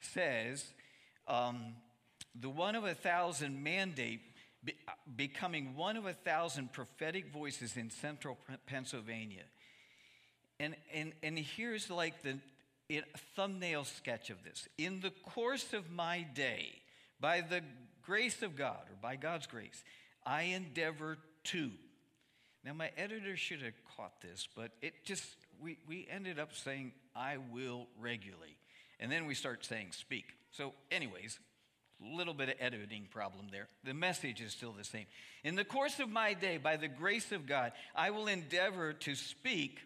says, 0.00 0.64
um, 1.26 1.74
the 2.38 2.50
one 2.50 2.74
of 2.74 2.84
a 2.84 2.94
thousand 2.94 3.62
mandate 3.62 4.20
becoming 5.16 5.76
one 5.76 5.96
of 5.96 6.04
a 6.04 6.12
thousand 6.12 6.74
prophetic 6.74 7.32
voices 7.32 7.78
in 7.78 7.88
central 7.88 8.36
Pennsylvania. 8.66 9.44
And, 10.60 10.76
and, 10.92 11.12
and 11.22 11.38
here's 11.38 11.88
like 11.88 12.22
the 12.22 12.38
thumbnail 13.34 13.84
sketch 13.84 14.28
of 14.28 14.44
this. 14.44 14.68
In 14.76 15.00
the 15.00 15.12
course 15.24 15.72
of 15.72 15.90
my 15.90 16.26
day, 16.34 16.82
by 17.18 17.40
the 17.40 17.62
grace 18.02 18.42
of 18.42 18.56
God, 18.56 18.82
or 18.90 18.96
by 19.00 19.16
God's 19.16 19.46
grace, 19.46 19.82
I 20.26 20.42
endeavor 20.42 21.16
to. 21.44 21.70
Now, 22.66 22.74
my 22.74 22.90
editor 22.96 23.36
should 23.36 23.62
have 23.62 23.74
caught 23.96 24.20
this, 24.20 24.48
but 24.56 24.72
it 24.82 25.04
just, 25.04 25.24
we, 25.62 25.78
we 25.86 26.08
ended 26.10 26.40
up 26.40 26.52
saying, 26.52 26.92
I 27.14 27.36
will 27.52 27.86
regularly. 28.00 28.56
And 28.98 29.10
then 29.10 29.26
we 29.26 29.34
start 29.34 29.64
saying, 29.64 29.92
speak. 29.92 30.24
So, 30.50 30.74
anyways, 30.90 31.38
little 32.00 32.34
bit 32.34 32.48
of 32.48 32.56
editing 32.58 33.06
problem 33.10 33.46
there. 33.52 33.68
The 33.84 33.94
message 33.94 34.40
is 34.40 34.52
still 34.52 34.72
the 34.72 34.84
same. 34.84 35.06
In 35.44 35.54
the 35.54 35.64
course 35.64 36.00
of 36.00 36.10
my 36.10 36.34
day, 36.34 36.56
by 36.56 36.76
the 36.76 36.88
grace 36.88 37.30
of 37.30 37.46
God, 37.46 37.70
I 37.94 38.10
will 38.10 38.26
endeavor 38.26 38.92
to 38.94 39.14
speak 39.14 39.78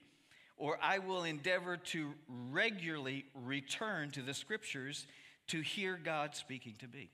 or 0.56 0.78
I 0.82 0.99
will 0.99 1.25
endeavor 1.25 1.76
to 1.76 2.12
regularly 2.28 3.26
return 3.34 4.10
to 4.12 4.22
the 4.22 4.34
scriptures 4.34 5.06
to 5.49 5.60
hear 5.60 5.99
God 6.02 6.34
speaking 6.34 6.75
to 6.80 6.88
me. 6.88 7.10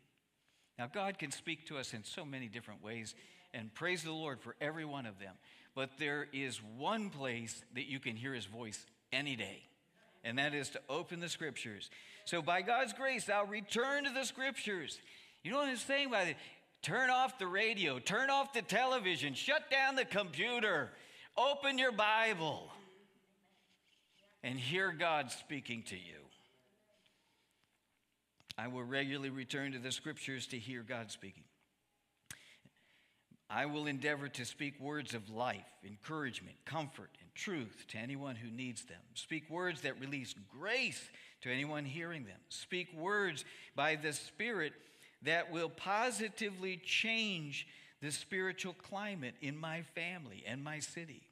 Now, 0.78 0.88
God 0.92 1.18
can 1.18 1.30
speak 1.30 1.66
to 1.68 1.78
us 1.78 1.94
in 1.94 2.04
so 2.04 2.24
many 2.24 2.48
different 2.48 2.82
ways, 2.82 3.14
and 3.54 3.72
praise 3.72 4.02
the 4.02 4.12
Lord 4.12 4.40
for 4.40 4.56
every 4.60 4.84
one 4.84 5.06
of 5.06 5.18
them. 5.18 5.34
But 5.76 5.90
there 5.98 6.26
is 6.32 6.58
one 6.78 7.10
place 7.10 7.62
that 7.74 7.84
you 7.84 8.00
can 8.00 8.16
hear 8.16 8.32
his 8.32 8.46
voice 8.46 8.86
any 9.12 9.36
day, 9.36 9.62
and 10.24 10.38
that 10.38 10.54
is 10.54 10.70
to 10.70 10.80
open 10.88 11.20
the 11.20 11.28
scriptures. 11.28 11.90
So, 12.24 12.40
by 12.40 12.62
God's 12.62 12.94
grace, 12.94 13.28
I'll 13.28 13.46
return 13.46 14.04
to 14.04 14.10
the 14.10 14.24
scriptures. 14.24 14.98
You 15.44 15.50
know 15.50 15.58
what 15.58 15.68
I'm 15.68 15.76
saying 15.76 16.10
by 16.10 16.24
that? 16.24 16.36
Turn 16.80 17.10
off 17.10 17.38
the 17.38 17.46
radio, 17.46 17.98
turn 17.98 18.30
off 18.30 18.54
the 18.54 18.62
television, 18.62 19.34
shut 19.34 19.70
down 19.70 19.96
the 19.96 20.06
computer, 20.06 20.92
open 21.36 21.78
your 21.78 21.92
Bible, 21.92 22.70
and 24.42 24.58
hear 24.58 24.92
God 24.92 25.30
speaking 25.30 25.82
to 25.88 25.94
you. 25.94 26.22
I 28.56 28.68
will 28.68 28.84
regularly 28.84 29.28
return 29.28 29.72
to 29.72 29.78
the 29.78 29.92
scriptures 29.92 30.46
to 30.48 30.58
hear 30.58 30.82
God 30.82 31.10
speaking. 31.10 31.44
I 33.56 33.64
will 33.64 33.86
endeavor 33.86 34.28
to 34.28 34.44
speak 34.44 34.78
words 34.78 35.14
of 35.14 35.30
life, 35.30 35.64
encouragement, 35.82 36.56
comfort, 36.66 37.08
and 37.22 37.34
truth 37.34 37.86
to 37.88 37.96
anyone 37.96 38.36
who 38.36 38.50
needs 38.50 38.84
them. 38.84 39.00
Speak 39.14 39.48
words 39.48 39.80
that 39.80 39.98
release 39.98 40.34
grace 40.52 41.00
to 41.40 41.50
anyone 41.50 41.86
hearing 41.86 42.26
them. 42.26 42.36
Speak 42.50 42.88
words 42.94 43.46
by 43.74 43.96
the 43.96 44.12
Spirit 44.12 44.74
that 45.22 45.50
will 45.50 45.70
positively 45.70 46.76
change 46.84 47.66
the 48.02 48.12
spiritual 48.12 48.74
climate 48.74 49.36
in 49.40 49.56
my 49.56 49.80
family 49.94 50.44
and 50.46 50.62
my 50.62 50.78
city. 50.78 51.22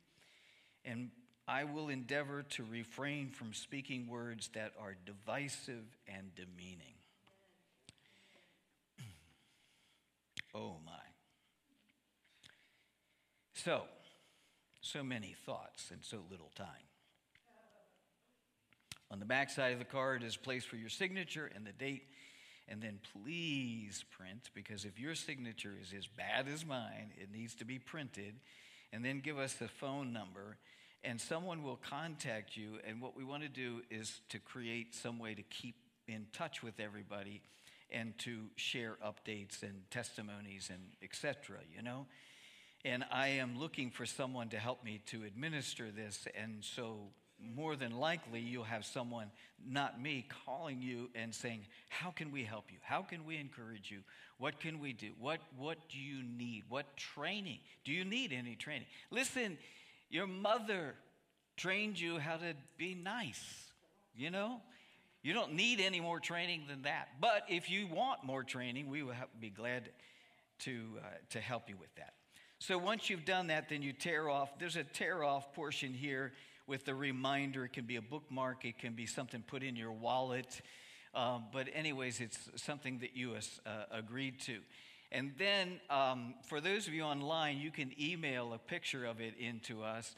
And 0.82 1.10
I 1.46 1.64
will 1.64 1.90
endeavor 1.90 2.42
to 2.52 2.64
refrain 2.64 3.32
from 3.32 3.52
speaking 3.52 4.08
words 4.08 4.48
that 4.54 4.72
are 4.80 4.96
divisive 5.04 5.84
and 6.08 6.34
demeaning. 6.34 6.94
oh 10.54 10.76
my. 10.86 11.03
So, 13.64 13.84
so 14.82 15.02
many 15.02 15.34
thoughts 15.46 15.90
and 15.90 16.04
so 16.04 16.18
little 16.30 16.50
time. 16.54 16.66
On 19.10 19.18
the 19.18 19.24
back 19.24 19.48
side 19.48 19.72
of 19.72 19.78
the 19.78 19.86
card 19.86 20.22
is 20.22 20.36
a 20.36 20.38
place 20.38 20.66
for 20.66 20.76
your 20.76 20.90
signature 20.90 21.50
and 21.54 21.66
the 21.66 21.72
date. 21.72 22.02
And 22.68 22.82
then 22.82 22.98
please 23.22 24.04
print, 24.10 24.50
because 24.54 24.84
if 24.84 25.00
your 25.00 25.14
signature 25.14 25.72
is 25.80 25.94
as 25.96 26.06
bad 26.06 26.46
as 26.46 26.66
mine, 26.66 27.12
it 27.16 27.32
needs 27.32 27.54
to 27.54 27.64
be 27.64 27.78
printed. 27.78 28.34
And 28.92 29.02
then 29.02 29.20
give 29.20 29.38
us 29.38 29.54
the 29.54 29.68
phone 29.68 30.12
number, 30.12 30.58
and 31.02 31.18
someone 31.18 31.62
will 31.62 31.80
contact 31.88 32.58
you. 32.58 32.80
And 32.86 33.00
what 33.00 33.16
we 33.16 33.24
want 33.24 33.44
to 33.44 33.48
do 33.48 33.80
is 33.90 34.20
to 34.28 34.38
create 34.38 34.94
some 34.94 35.18
way 35.18 35.34
to 35.34 35.42
keep 35.42 35.76
in 36.06 36.26
touch 36.34 36.62
with 36.62 36.80
everybody 36.80 37.40
and 37.90 38.18
to 38.18 38.46
share 38.56 38.96
updates 39.02 39.62
and 39.62 39.82
testimonies 39.90 40.70
and 40.72 40.82
etc 41.02 41.58
you 41.74 41.82
know 41.82 42.06
and 42.84 43.04
i 43.10 43.28
am 43.28 43.58
looking 43.58 43.90
for 43.90 44.06
someone 44.06 44.48
to 44.48 44.58
help 44.58 44.84
me 44.84 45.00
to 45.06 45.24
administer 45.24 45.90
this 45.90 46.26
and 46.34 46.62
so 46.62 47.08
more 47.54 47.76
than 47.76 47.98
likely 47.98 48.40
you'll 48.40 48.64
have 48.64 48.84
someone, 48.84 49.30
not 49.66 50.00
me, 50.00 50.26
calling 50.46 50.80
you 50.80 51.10
and 51.14 51.34
saying, 51.34 51.60
How 51.88 52.10
can 52.10 52.30
we 52.30 52.44
help 52.44 52.70
you? 52.70 52.78
How 52.82 53.02
can 53.02 53.24
we 53.24 53.36
encourage 53.36 53.90
you? 53.90 54.00
What 54.38 54.60
can 54.60 54.80
we 54.80 54.92
do? 54.92 55.10
What, 55.20 55.40
what 55.56 55.78
do 55.88 55.98
you 55.98 56.22
need? 56.22 56.64
What 56.68 56.96
training? 56.96 57.58
Do 57.84 57.92
you 57.92 58.04
need 58.04 58.32
any 58.32 58.56
training? 58.56 58.86
Listen, 59.10 59.58
your 60.10 60.26
mother 60.26 60.94
trained 61.56 61.98
you 62.00 62.18
how 62.18 62.36
to 62.36 62.54
be 62.76 62.94
nice, 62.94 63.44
you 64.16 64.30
know? 64.30 64.60
You 65.22 65.32
don't 65.32 65.54
need 65.54 65.80
any 65.80 66.00
more 66.00 66.20
training 66.20 66.64
than 66.68 66.82
that. 66.82 67.08
But 67.20 67.44
if 67.48 67.70
you 67.70 67.86
want 67.86 68.24
more 68.24 68.42
training, 68.42 68.90
we 68.90 69.02
will 69.02 69.14
be 69.40 69.48
glad 69.48 69.88
to, 70.60 70.98
uh, 70.98 71.08
to 71.30 71.40
help 71.40 71.70
you 71.70 71.76
with 71.78 71.94
that. 71.94 72.12
So 72.58 72.78
once 72.78 73.10
you've 73.10 73.24
done 73.24 73.48
that, 73.48 73.68
then 73.68 73.82
you 73.82 73.92
tear 73.92 74.28
off. 74.28 74.58
There's 74.58 74.76
a 74.76 74.84
tear 74.84 75.22
off 75.22 75.52
portion 75.54 75.92
here 75.92 76.32
with 76.66 76.84
the 76.84 76.94
reminder. 76.94 77.64
It 77.64 77.72
can 77.72 77.84
be 77.84 77.96
a 77.96 78.02
bookmark, 78.02 78.64
it 78.64 78.78
can 78.78 78.94
be 78.94 79.06
something 79.06 79.42
put 79.42 79.62
in 79.62 79.76
your 79.76 79.92
wallet. 79.92 80.60
Um, 81.14 81.44
but, 81.52 81.68
anyways, 81.72 82.20
it's 82.20 82.38
something 82.56 82.98
that 82.98 83.16
you 83.16 83.34
uh, 83.34 83.70
agreed 83.92 84.40
to. 84.40 84.58
And 85.12 85.32
then, 85.38 85.80
um, 85.90 86.34
for 86.48 86.60
those 86.60 86.88
of 86.88 86.94
you 86.94 87.02
online, 87.02 87.58
you 87.58 87.70
can 87.70 87.92
email 88.00 88.52
a 88.52 88.58
picture 88.58 89.04
of 89.04 89.20
it 89.20 89.34
into 89.38 89.82
us. 89.82 90.16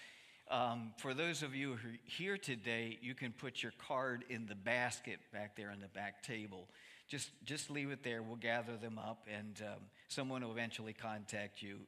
Um, 0.50 0.92
for 0.98 1.12
those 1.12 1.42
of 1.42 1.54
you 1.54 1.74
who 1.74 1.88
are 1.88 1.92
here 2.04 2.38
today, 2.38 2.98
you 3.02 3.14
can 3.14 3.32
put 3.32 3.62
your 3.62 3.72
card 3.86 4.24
in 4.30 4.46
the 4.46 4.54
basket 4.54 5.18
back 5.32 5.56
there 5.56 5.70
on 5.70 5.80
the 5.80 5.88
back 5.88 6.22
table. 6.22 6.68
Just, 7.08 7.30
just 7.44 7.70
leave 7.70 7.90
it 7.90 8.02
there. 8.02 8.22
We'll 8.22 8.36
gather 8.36 8.76
them 8.76 8.98
up, 8.98 9.26
and 9.30 9.60
um, 9.62 9.82
someone 10.08 10.42
will 10.42 10.52
eventually 10.52 10.92
contact 10.92 11.62
you, 11.62 11.78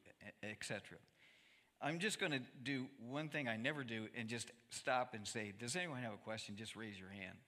etc. 0.43 0.99
I'm 1.81 1.99
just 2.01 2.19
going 2.19 2.33
to 2.33 2.41
do 2.63 2.87
one 3.09 3.29
thing 3.29 3.49
I 3.49 3.57
never 3.57 3.85
do 3.85 4.09
and 4.17 4.29
just 4.29 4.51
stop 4.71 5.15
and 5.15 5.27
say, 5.27 5.53
Does 5.59 5.77
anyone 5.77 6.03
have 6.03 6.13
a 6.13 6.17
question? 6.25 6.57
Just 6.57 6.75
raise 6.75 6.99
your 6.99 7.11
hand. 7.11 7.39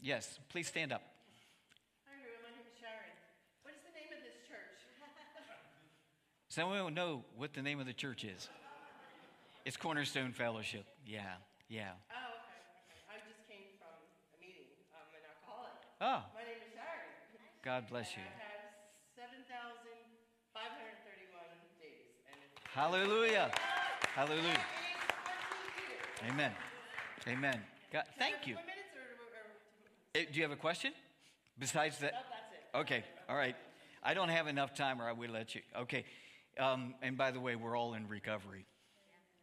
Yes, 0.00 0.38
please 0.50 0.68
stand 0.68 0.92
up. 0.92 1.02
Hi, 2.04 2.12
everyone. 2.20 2.44
My 2.44 2.52
name 2.52 2.68
is 2.68 2.76
Sharon. 2.78 3.16
What 3.64 3.72
is 3.72 3.80
the 3.88 3.96
name 3.96 4.12
of 4.12 4.20
this 4.20 4.36
church? 4.44 4.84
Someone 6.48 6.84
will 6.84 6.90
know 6.90 7.24
what 7.36 7.54
the 7.54 7.62
name 7.62 7.80
of 7.80 7.86
the 7.86 7.96
church 7.96 8.24
is. 8.24 8.50
It's 9.64 9.76
Cornerstone 9.76 10.32
Fellowship. 10.32 10.84
Yeah, 11.06 11.40
yeah. 11.68 11.96
Oh, 12.12 12.38
okay. 12.38 12.60
okay. 12.86 13.00
I 13.08 13.16
just 13.26 13.42
came 13.48 13.72
from 13.80 13.96
a 13.96 14.38
meeting 14.38 14.68
um, 14.92 15.08
in 15.16 15.24
Alcoholic. 15.24 15.74
Oh. 16.04 16.28
My 16.36 16.44
name 16.44 16.60
is 16.60 16.70
Sharon. 16.76 17.08
God 17.64 17.88
bless 17.88 18.14
you. 18.14 18.22
Hallelujah. 22.76 23.50
Hallelujah. 24.14 24.60
Amen. 26.28 26.52
Amen. 27.26 27.62
God, 27.90 28.04
thank 28.18 28.46
you. 28.46 28.58
Eh, 30.14 30.26
do 30.30 30.36
you 30.36 30.42
have 30.42 30.52
a 30.52 30.56
question? 30.56 30.92
Besides 31.58 31.98
that? 32.00 32.12
Okay. 32.74 33.02
All 33.30 33.36
right. 33.36 33.56
I 34.02 34.12
don't 34.12 34.28
have 34.28 34.46
enough 34.46 34.74
time, 34.74 35.00
or 35.00 35.08
I 35.08 35.12
would 35.12 35.30
let 35.30 35.54
you. 35.54 35.62
Okay. 35.74 36.04
Um, 36.60 36.94
and 37.00 37.16
by 37.16 37.30
the 37.30 37.40
way, 37.40 37.56
we're 37.56 37.74
all 37.74 37.94
in 37.94 38.08
recovery. 38.08 38.66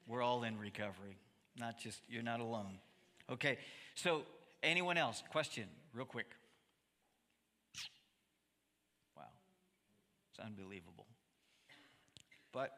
We're 0.08 0.22
all 0.22 0.44
in 0.44 0.60
recovery. 0.60 1.18
Not 1.58 1.80
just, 1.80 2.02
you're 2.08 2.22
not 2.22 2.40
alone. 2.40 2.78
Okay. 3.32 3.58
So, 3.96 4.22
anyone 4.62 5.00
else? 5.00 5.24
Question, 5.32 5.66
real 5.92 6.06
quick. 6.06 6.28
Wow. 9.18 9.24
It's 10.30 10.46
unbelievable. 10.46 11.08
But 12.52 12.78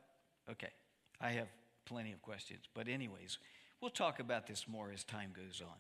Okay, 0.50 0.72
I 1.20 1.32
have 1.32 1.48
plenty 1.86 2.12
of 2.12 2.22
questions. 2.22 2.62
But, 2.74 2.88
anyways, 2.88 3.38
we'll 3.82 3.92
talk 3.92 4.20
about 4.20 4.48
this 4.48 4.68
more 4.68 4.92
as 4.92 5.04
time 5.04 5.32
goes 5.36 5.62
on. 5.62 5.78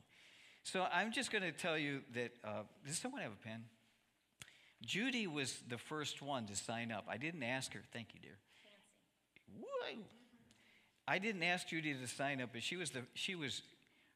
So, 0.63 0.87
I'm 0.91 1.11
just 1.11 1.31
going 1.31 1.43
to 1.43 1.51
tell 1.51 1.77
you 1.77 2.01
that 2.13 2.31
uh, 2.43 2.63
does 2.85 2.97
someone 2.97 3.21
have 3.21 3.31
a 3.31 3.47
pen? 3.47 3.65
Judy 4.83 5.27
was 5.27 5.59
the 5.67 5.77
first 5.77 6.21
one 6.21 6.45
to 6.47 6.55
sign 6.55 6.91
up. 6.91 7.05
I 7.09 7.17
didn't 7.17 7.43
ask 7.43 7.73
her. 7.73 7.81
Thank 7.91 8.13
you, 8.13 8.19
dear. 8.21 8.37
Whoa. 9.59 10.01
I 11.07 11.19
didn't 11.19 11.43
ask 11.43 11.67
Judy 11.67 11.93
to 11.93 12.07
sign 12.07 12.41
up, 12.41 12.49
but 12.53 12.63
she 12.63 12.77
was 12.77 12.89
the 12.89 13.03
she 13.13 13.35
was 13.35 13.61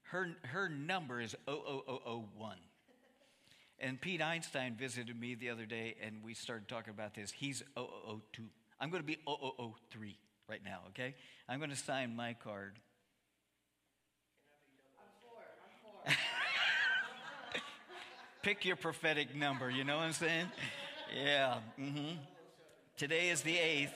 her 0.04 0.36
her 0.44 0.70
number 0.70 1.22
is 1.22 1.36
00001. 1.48 2.58
And 3.82 4.02
Pete 4.02 4.22
Einstein 4.22 4.76
visited 4.76 5.18
me 5.20 5.36
the 5.36 5.50
other 5.50 5.66
day 5.66 5.96
and 6.04 6.22
we 6.24 6.34
started 6.34 6.68
talking 6.68 6.92
about 6.92 7.14
this. 7.14 7.32
He's 7.32 7.64
0002. 7.76 8.44
I'm 8.82 8.90
going 8.90 9.04
to 9.04 9.08
be 9.08 9.20
0003 9.26 10.18
right 10.50 10.62
now, 10.66 10.80
okay? 10.90 11.14
I'm 11.48 11.60
going 11.60 11.70
to 11.70 11.76
sign 11.76 12.16
my 12.16 12.34
card. 12.34 12.80
I'm 14.98 15.06
four. 15.22 15.44
I'm 16.06 16.14
four. 17.54 17.62
Pick 18.42 18.66
your 18.66 18.76
prophetic 18.76 19.36
number, 19.36 19.70
you 19.70 19.84
know 19.84 19.98
what 19.98 20.06
I'm 20.06 20.14
saying? 20.14 20.48
Yeah. 21.16 21.60
Mm-hmm. 21.80 22.16
Today 22.98 23.30
is 23.30 23.42
the 23.42 23.56
8th, 23.56 23.94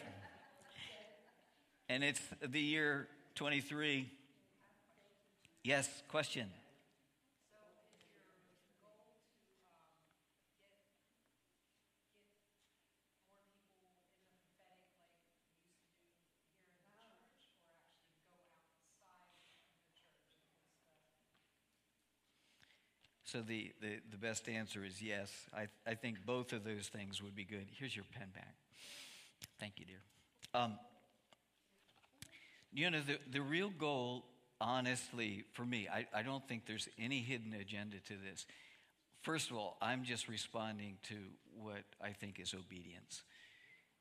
and 1.89 2.03
it's 2.03 2.21
the 2.41 2.59
year 2.59 3.07
23. 3.35 4.09
Yes, 5.63 5.89
question. 6.07 6.49
So 23.33 23.41
the, 23.41 23.71
the, 23.81 23.95
the 24.11 24.17
best 24.17 24.47
answer 24.47 24.85
is 24.85 25.01
yes. 25.01 25.31
I, 25.57 25.65
I 25.87 25.95
think 25.95 26.23
both 26.23 26.53
of 26.53 26.63
those 26.63 26.87
things 26.87 27.19
would 27.23 27.35
be 27.35 27.45
good. 27.45 27.65
Here's 27.79 27.95
your 27.95 28.05
pen 28.15 28.27
back. 28.35 28.53
Thank 29.59 29.79
you, 29.79 29.85
dear. 29.87 29.97
Um, 30.53 30.77
you 32.71 32.91
know, 32.91 33.01
the, 33.01 33.17
the 33.31 33.41
real 33.41 33.71
goal, 33.71 34.23
honestly, 34.61 35.45
for 35.53 35.65
me, 35.65 35.87
I, 35.91 36.05
I 36.13 36.21
don't 36.21 36.47
think 36.47 36.67
there's 36.67 36.87
any 36.99 37.21
hidden 37.21 37.55
agenda 37.59 37.97
to 38.07 38.13
this. 38.13 38.45
First 39.23 39.49
of 39.49 39.57
all, 39.57 39.77
I'm 39.81 40.03
just 40.03 40.27
responding 40.27 40.97
to 41.09 41.15
what 41.59 41.81
I 41.99 42.11
think 42.11 42.39
is 42.39 42.53
obedience. 42.53 43.23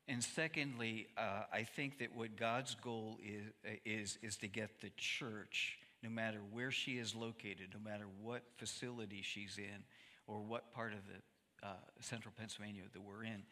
And 0.07 0.23
secondly, 0.23 1.07
uh, 1.17 1.45
I 1.51 1.63
think 1.63 1.97
that 1.97 2.15
what 2.15 2.35
God's 2.35 2.75
goal 2.75 3.17
is, 3.25 3.79
is, 3.83 4.19
is 4.21 4.37
to 4.37 4.47
get 4.47 4.79
the 4.81 4.91
church 4.95 5.79
no 6.03 6.09
matter 6.09 6.39
where 6.51 6.69
she 6.69 6.93
is 6.93 7.15
located, 7.15 7.69
no 7.73 7.79
matter 7.89 8.05
what 8.21 8.43
facility 8.57 9.21
she's 9.23 9.57
in 9.57 9.83
or 10.27 10.41
what 10.41 10.73
part 10.73 10.91
of 10.91 10.99
the 11.07 11.67
uh, 11.67 11.71
central 12.01 12.33
Pennsylvania 12.37 12.83
that 12.91 13.01
we're 13.01 13.23
in. 13.23 13.43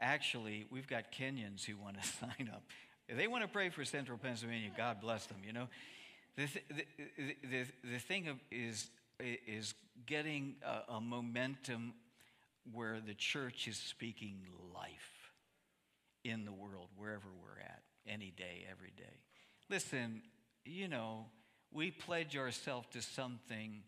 Actually, 0.00 0.66
we've 0.70 0.86
got 0.86 1.10
Kenyans 1.10 1.64
who 1.64 1.76
want 1.76 2.00
to 2.00 2.08
sign 2.20 2.50
up. 2.52 2.62
If 3.08 3.16
they 3.16 3.26
want 3.26 3.42
to 3.42 3.48
pray 3.48 3.70
for 3.70 3.84
central 3.84 4.16
Pennsylvania, 4.18 4.70
God 4.76 5.00
bless 5.00 5.26
them, 5.26 5.38
you 5.44 5.52
know. 5.52 5.68
The, 6.36 6.46
th- 6.46 6.64
the, 6.68 7.36
the, 7.48 7.64
the 7.92 7.98
thing 7.98 8.28
of, 8.28 8.36
is, 8.50 8.90
is 9.18 9.74
getting 10.06 10.56
a, 10.62 10.94
a 10.94 11.00
momentum 11.00 11.94
where 12.72 13.00
the 13.04 13.14
church 13.14 13.66
is 13.66 13.76
speaking 13.76 14.36
life 14.74 15.32
in 16.24 16.44
the 16.44 16.52
world, 16.52 16.88
wherever 16.96 17.28
we're 17.42 17.60
at, 17.60 17.82
any 18.06 18.30
day, 18.36 18.66
every 18.70 18.92
day. 18.96 19.22
Listen, 19.70 20.22
you 20.64 20.86
know, 20.86 21.26
we 21.72 21.90
pledge 21.90 22.36
ourselves 22.36 22.88
to 22.92 23.02
something 23.02 23.82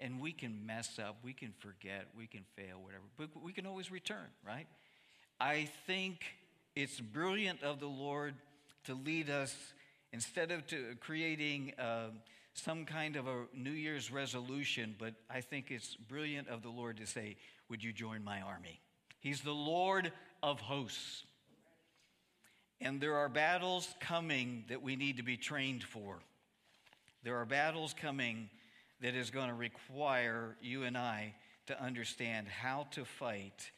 and 0.00 0.20
we 0.20 0.32
can 0.32 0.66
mess 0.66 0.98
up, 0.98 1.18
we 1.22 1.32
can 1.32 1.52
forget, 1.60 2.08
we 2.16 2.26
can 2.26 2.44
fail, 2.56 2.80
whatever, 2.82 3.04
but 3.16 3.28
we 3.42 3.52
can 3.52 3.66
always 3.66 3.90
return, 3.90 4.26
right? 4.46 4.66
I 5.38 5.68
think 5.86 6.24
it's 6.74 7.00
brilliant 7.00 7.62
of 7.62 7.78
the 7.78 7.86
Lord 7.86 8.34
to 8.84 8.94
lead 8.94 9.30
us 9.30 9.54
instead 10.12 10.50
of 10.50 10.66
to 10.68 10.96
creating 11.00 11.74
uh, 11.78 12.08
some 12.54 12.84
kind 12.84 13.16
of 13.16 13.26
a 13.26 13.44
New 13.54 13.70
Year's 13.70 14.10
resolution, 14.10 14.94
but 14.98 15.14
I 15.30 15.40
think 15.40 15.70
it's 15.70 15.96
brilliant 15.96 16.48
of 16.48 16.62
the 16.62 16.68
Lord 16.68 16.98
to 16.98 17.06
say, 17.06 17.36
Would 17.68 17.82
you 17.82 17.92
join 17.92 18.22
my 18.24 18.40
army? 18.40 18.80
He's 19.20 19.40
the 19.40 19.52
Lord 19.52 20.12
of 20.42 20.60
hosts. 20.60 21.24
And 22.80 23.00
there 23.00 23.14
are 23.14 23.28
battles 23.28 23.88
coming 24.00 24.64
that 24.68 24.82
we 24.82 24.96
need 24.96 25.18
to 25.18 25.22
be 25.22 25.36
trained 25.36 25.84
for. 25.84 26.18
There 27.22 27.36
are 27.36 27.44
battles 27.44 27.94
coming 27.94 28.50
that 29.00 29.14
is 29.14 29.30
going 29.30 29.48
to 29.48 29.54
require 29.54 30.56
you 30.60 30.84
and 30.84 30.96
I 30.96 31.34
to 31.66 31.80
understand 31.80 32.48
how 32.48 32.86
to 32.92 33.04
fight 33.04 33.70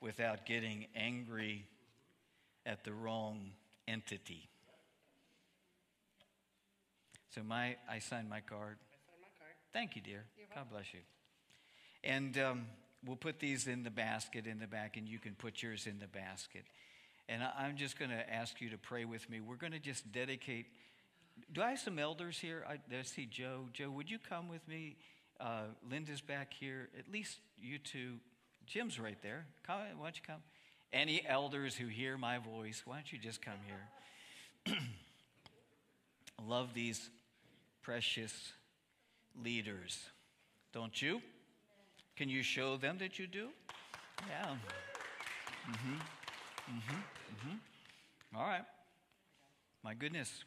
without 0.00 0.46
getting 0.46 0.86
angry 0.94 1.66
at 2.64 2.84
the 2.84 2.92
wrong 2.92 3.50
entity. 3.88 4.48
So 7.34 7.42
my, 7.42 7.76
I 7.90 7.98
signed 7.98 8.28
my 8.30 8.40
card. 8.40 8.78
I 8.80 8.96
signed 9.10 9.20
my 9.20 9.28
card. 9.38 9.54
Thank 9.72 9.96
you, 9.96 10.02
dear. 10.02 10.24
God 10.54 10.70
bless 10.70 10.94
you. 10.94 11.00
And 12.02 12.38
um, 12.38 12.66
we'll 13.04 13.16
put 13.16 13.40
these 13.40 13.66
in 13.66 13.82
the 13.82 13.90
basket 13.90 14.46
in 14.46 14.58
the 14.58 14.66
back, 14.66 14.96
and 14.96 15.06
you 15.06 15.18
can 15.18 15.34
put 15.34 15.62
yours 15.62 15.86
in 15.86 15.98
the 15.98 16.06
basket. 16.06 16.64
And 17.28 17.42
I, 17.42 17.52
I'm 17.58 17.76
just 17.76 17.98
going 17.98 18.10
to 18.10 18.32
ask 18.32 18.60
you 18.60 18.70
to 18.70 18.78
pray 18.78 19.04
with 19.04 19.28
me. 19.28 19.40
We're 19.40 19.56
going 19.56 19.72
to 19.72 19.78
just 19.78 20.10
dedicate. 20.12 20.66
Do 21.52 21.62
I 21.62 21.70
have 21.70 21.78
some 21.78 21.98
elders 21.98 22.38
here? 22.38 22.64
I, 22.68 22.74
I 22.74 23.02
see 23.02 23.26
Joe. 23.26 23.68
Joe, 23.72 23.90
would 23.90 24.10
you 24.10 24.18
come 24.18 24.48
with 24.48 24.66
me? 24.68 24.96
Uh, 25.40 25.64
Linda's 25.90 26.20
back 26.20 26.52
here. 26.52 26.88
At 26.98 27.12
least 27.12 27.38
you 27.58 27.78
two. 27.78 28.14
Jim's 28.66 28.98
right 28.98 29.20
there. 29.22 29.46
Come, 29.66 29.78
why 29.98 30.06
don't 30.06 30.16
you 30.16 30.22
come? 30.26 30.40
Any 30.92 31.22
elders 31.26 31.76
who 31.76 31.86
hear 31.86 32.16
my 32.16 32.38
voice, 32.38 32.82
why 32.84 32.94
don't 32.96 33.12
you 33.12 33.18
just 33.18 33.42
come 33.42 33.58
here? 33.66 34.76
Love 36.46 36.74
these 36.74 37.10
precious 37.82 38.52
leaders. 39.42 40.00
Don't 40.72 41.00
you? 41.00 41.20
Can 42.16 42.28
you 42.28 42.42
show 42.42 42.76
them 42.76 42.98
that 42.98 43.18
you 43.18 43.26
do? 43.26 43.48
Yeah. 44.28 44.46
Mm-hmm. 45.70 45.94
Mm-hmm. 46.70 46.94
Mm-hmm. 46.94 48.36
All 48.36 48.46
right. 48.46 48.64
My 49.84 49.94
goodness. 49.94 50.44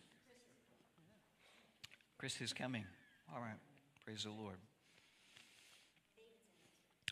Chris 2.20 2.42
is 2.42 2.52
coming. 2.52 2.84
All 3.34 3.40
right. 3.40 3.56
Praise 4.04 4.26
the 4.26 4.30
Lord. 4.30 4.58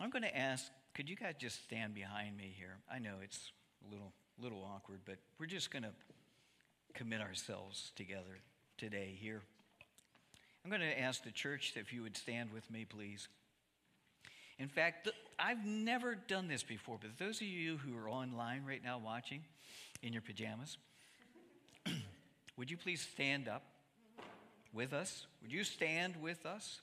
I'm 0.01 0.09
going 0.09 0.23
to 0.23 0.37
ask, 0.37 0.65
could 0.93 1.09
you 1.09 1.15
guys 1.15 1.35
just 1.39 1.63
stand 1.63 1.95
behind 1.95 2.35
me 2.35 2.53
here? 2.57 2.75
I 2.93 2.99
know 2.99 3.13
it's 3.23 3.53
a 3.87 3.89
little 3.89 4.11
little 4.37 4.69
awkward, 4.75 4.99
but 5.05 5.15
we're 5.39 5.45
just 5.45 5.71
going 5.71 5.83
to 5.83 5.91
commit 6.93 7.21
ourselves 7.21 7.93
together 7.95 8.41
today 8.77 9.17
here. 9.17 9.41
I'm 10.65 10.69
going 10.69 10.81
to 10.81 10.99
ask 10.99 11.23
the 11.23 11.31
church 11.31 11.73
if 11.77 11.93
you 11.93 12.03
would 12.03 12.17
stand 12.17 12.51
with 12.51 12.69
me, 12.69 12.83
please. 12.83 13.29
In 14.59 14.67
fact, 14.67 15.07
I've 15.39 15.65
never 15.65 16.15
done 16.15 16.49
this 16.49 16.63
before, 16.63 16.97
but 16.99 17.17
those 17.17 17.37
of 17.37 17.47
you 17.47 17.77
who 17.77 17.97
are 17.97 18.09
online 18.09 18.65
right 18.67 18.83
now 18.83 18.99
watching 18.99 19.39
in 20.03 20.11
your 20.11 20.21
pajamas, 20.21 20.77
would 22.57 22.69
you 22.69 22.75
please 22.75 23.07
stand 23.13 23.47
up 23.47 23.63
with 24.77 24.93
us? 24.93 25.25
Would 25.41 25.51
you 25.51 25.63
stand 25.63 26.15
with 26.21 26.45
us? 26.45 26.81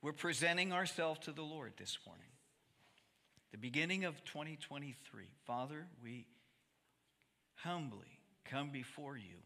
We're 0.00 0.12
presenting 0.12 0.72
ourselves 0.72 1.20
to 1.24 1.32
the 1.32 1.42
Lord 1.42 1.72
this 1.76 1.98
morning. 2.06 2.28
The 3.50 3.58
beginning 3.58 4.04
of 4.04 4.24
2023. 4.24 5.24
Father, 5.44 5.86
we 6.02 6.26
humbly 7.56 8.20
come 8.44 8.70
before 8.70 9.16
you, 9.16 9.36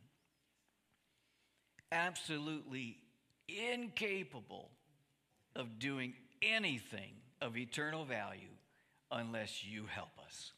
absolutely 1.90 2.98
incapable 3.48 4.68
of 5.56 5.78
doing 5.78 6.12
anything 6.42 7.14
of 7.40 7.56
eternal 7.56 8.04
value 8.04 8.52
unless 9.10 9.64
you 9.64 9.86
help 9.86 10.10
us. 10.26 10.52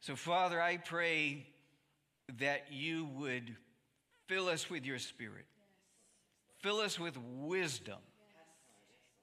So, 0.00 0.14
Father, 0.14 0.62
I 0.62 0.76
pray 0.76 1.46
that 2.38 2.66
you 2.70 3.08
would 3.16 3.56
fill 4.28 4.48
us 4.48 4.70
with 4.70 4.84
your 4.84 4.98
spirit, 4.98 5.46
fill 6.60 6.78
us 6.78 7.00
with 7.00 7.16
wisdom 7.40 7.98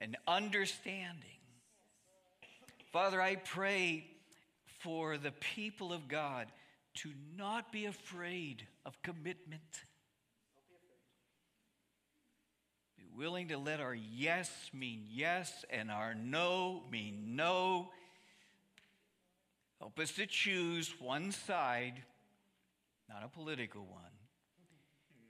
and 0.01 0.17
understanding. 0.27 1.39
Father, 2.91 3.21
I 3.21 3.35
pray 3.35 4.05
for 4.79 5.17
the 5.17 5.31
people 5.31 5.93
of 5.93 6.07
God 6.07 6.47
to 6.95 7.11
not 7.37 7.71
be 7.71 7.85
afraid 7.85 8.65
of 8.85 9.01
commitment. 9.01 9.61
Be 12.97 13.05
willing 13.15 13.49
to 13.49 13.57
let 13.57 13.79
our 13.79 13.93
yes 13.93 14.49
mean 14.73 15.03
yes 15.09 15.65
and 15.69 15.91
our 15.91 16.15
no 16.15 16.83
mean 16.91 17.35
no. 17.35 17.89
Help 19.79 19.99
us 19.99 20.13
to 20.13 20.25
choose 20.25 20.93
one 20.99 21.31
side, 21.31 22.01
not 23.09 23.23
a 23.23 23.27
political 23.27 23.81
one. 23.81 24.14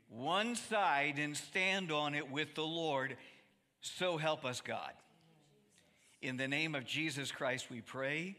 One 0.10 0.56
side 0.56 1.20
and 1.20 1.36
stand 1.36 1.92
on 1.92 2.16
it 2.16 2.30
with 2.30 2.56
the 2.56 2.66
Lord. 2.66 3.18
So 3.82 4.18
help 4.18 4.46
us, 4.46 4.62
God. 4.62 4.92
In 6.22 6.38
the 6.38 6.48
name 6.48 6.76
of 6.76 6.86
Jesus 6.86 7.32
Christ, 7.32 7.70
we 7.70 7.82
pray. 7.82 8.36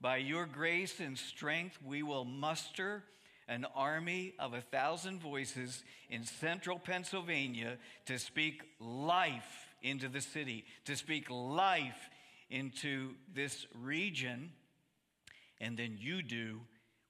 By 0.00 0.16
your 0.16 0.46
grace 0.46 0.98
and 1.00 1.18
strength, 1.18 1.78
we 1.84 2.02
will 2.02 2.24
muster 2.24 3.04
an 3.48 3.66
army 3.74 4.32
of 4.38 4.54
a 4.54 4.60
thousand 4.60 5.20
voices 5.20 5.82
in 6.08 6.24
central 6.24 6.78
Pennsylvania 6.78 7.76
to 8.06 8.18
speak 8.18 8.62
life 8.78 9.68
into 9.82 10.08
the 10.08 10.20
city, 10.20 10.64
to 10.84 10.96
speak 10.96 11.28
life 11.28 12.08
into 12.48 13.14
this 13.34 13.66
region. 13.74 14.52
And 15.60 15.76
then 15.76 15.96
you 16.00 16.22
do 16.22 16.60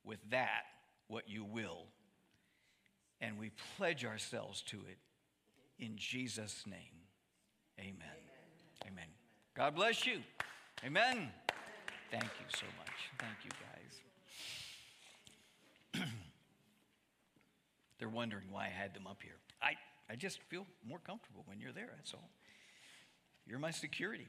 with 0.03 0.19
that 0.31 0.65
what 1.09 1.29
you 1.29 1.45
will. 1.45 1.87
And 3.21 3.39
we 3.39 3.51
pledge 3.77 4.05
ourselves 4.05 4.63
to 4.63 4.77
it 4.77 4.99
in 5.79 5.97
Jesus' 5.97 6.65
name. 6.67 7.05
Amen. 7.79 8.17
Amen. 8.87 9.07
God 9.55 9.75
bless 9.75 10.07
you. 10.07 10.21
Amen. 10.85 11.31
Thank 12.11 12.25
you 12.25 12.47
so 12.49 12.67
much. 12.79 12.89
Thank 13.19 13.37
you, 13.45 13.51
guys. 15.93 16.09
They're 17.99 18.09
wondering 18.09 18.47
why 18.51 18.65
I 18.65 18.69
had 18.69 18.95
them 18.95 19.07
up 19.07 19.23
here. 19.23 19.37
I, 19.63 19.75
I 20.11 20.17
just 20.17 20.41
feel 20.49 20.67
more 20.87 20.99
comfortable 20.99 21.43
when 21.47 21.61
you're 21.61 21.73
there, 21.73 21.91
that's 21.95 22.15
all. 22.15 22.31
You're 23.47 23.59
my 23.59 23.71
security. 23.71 24.29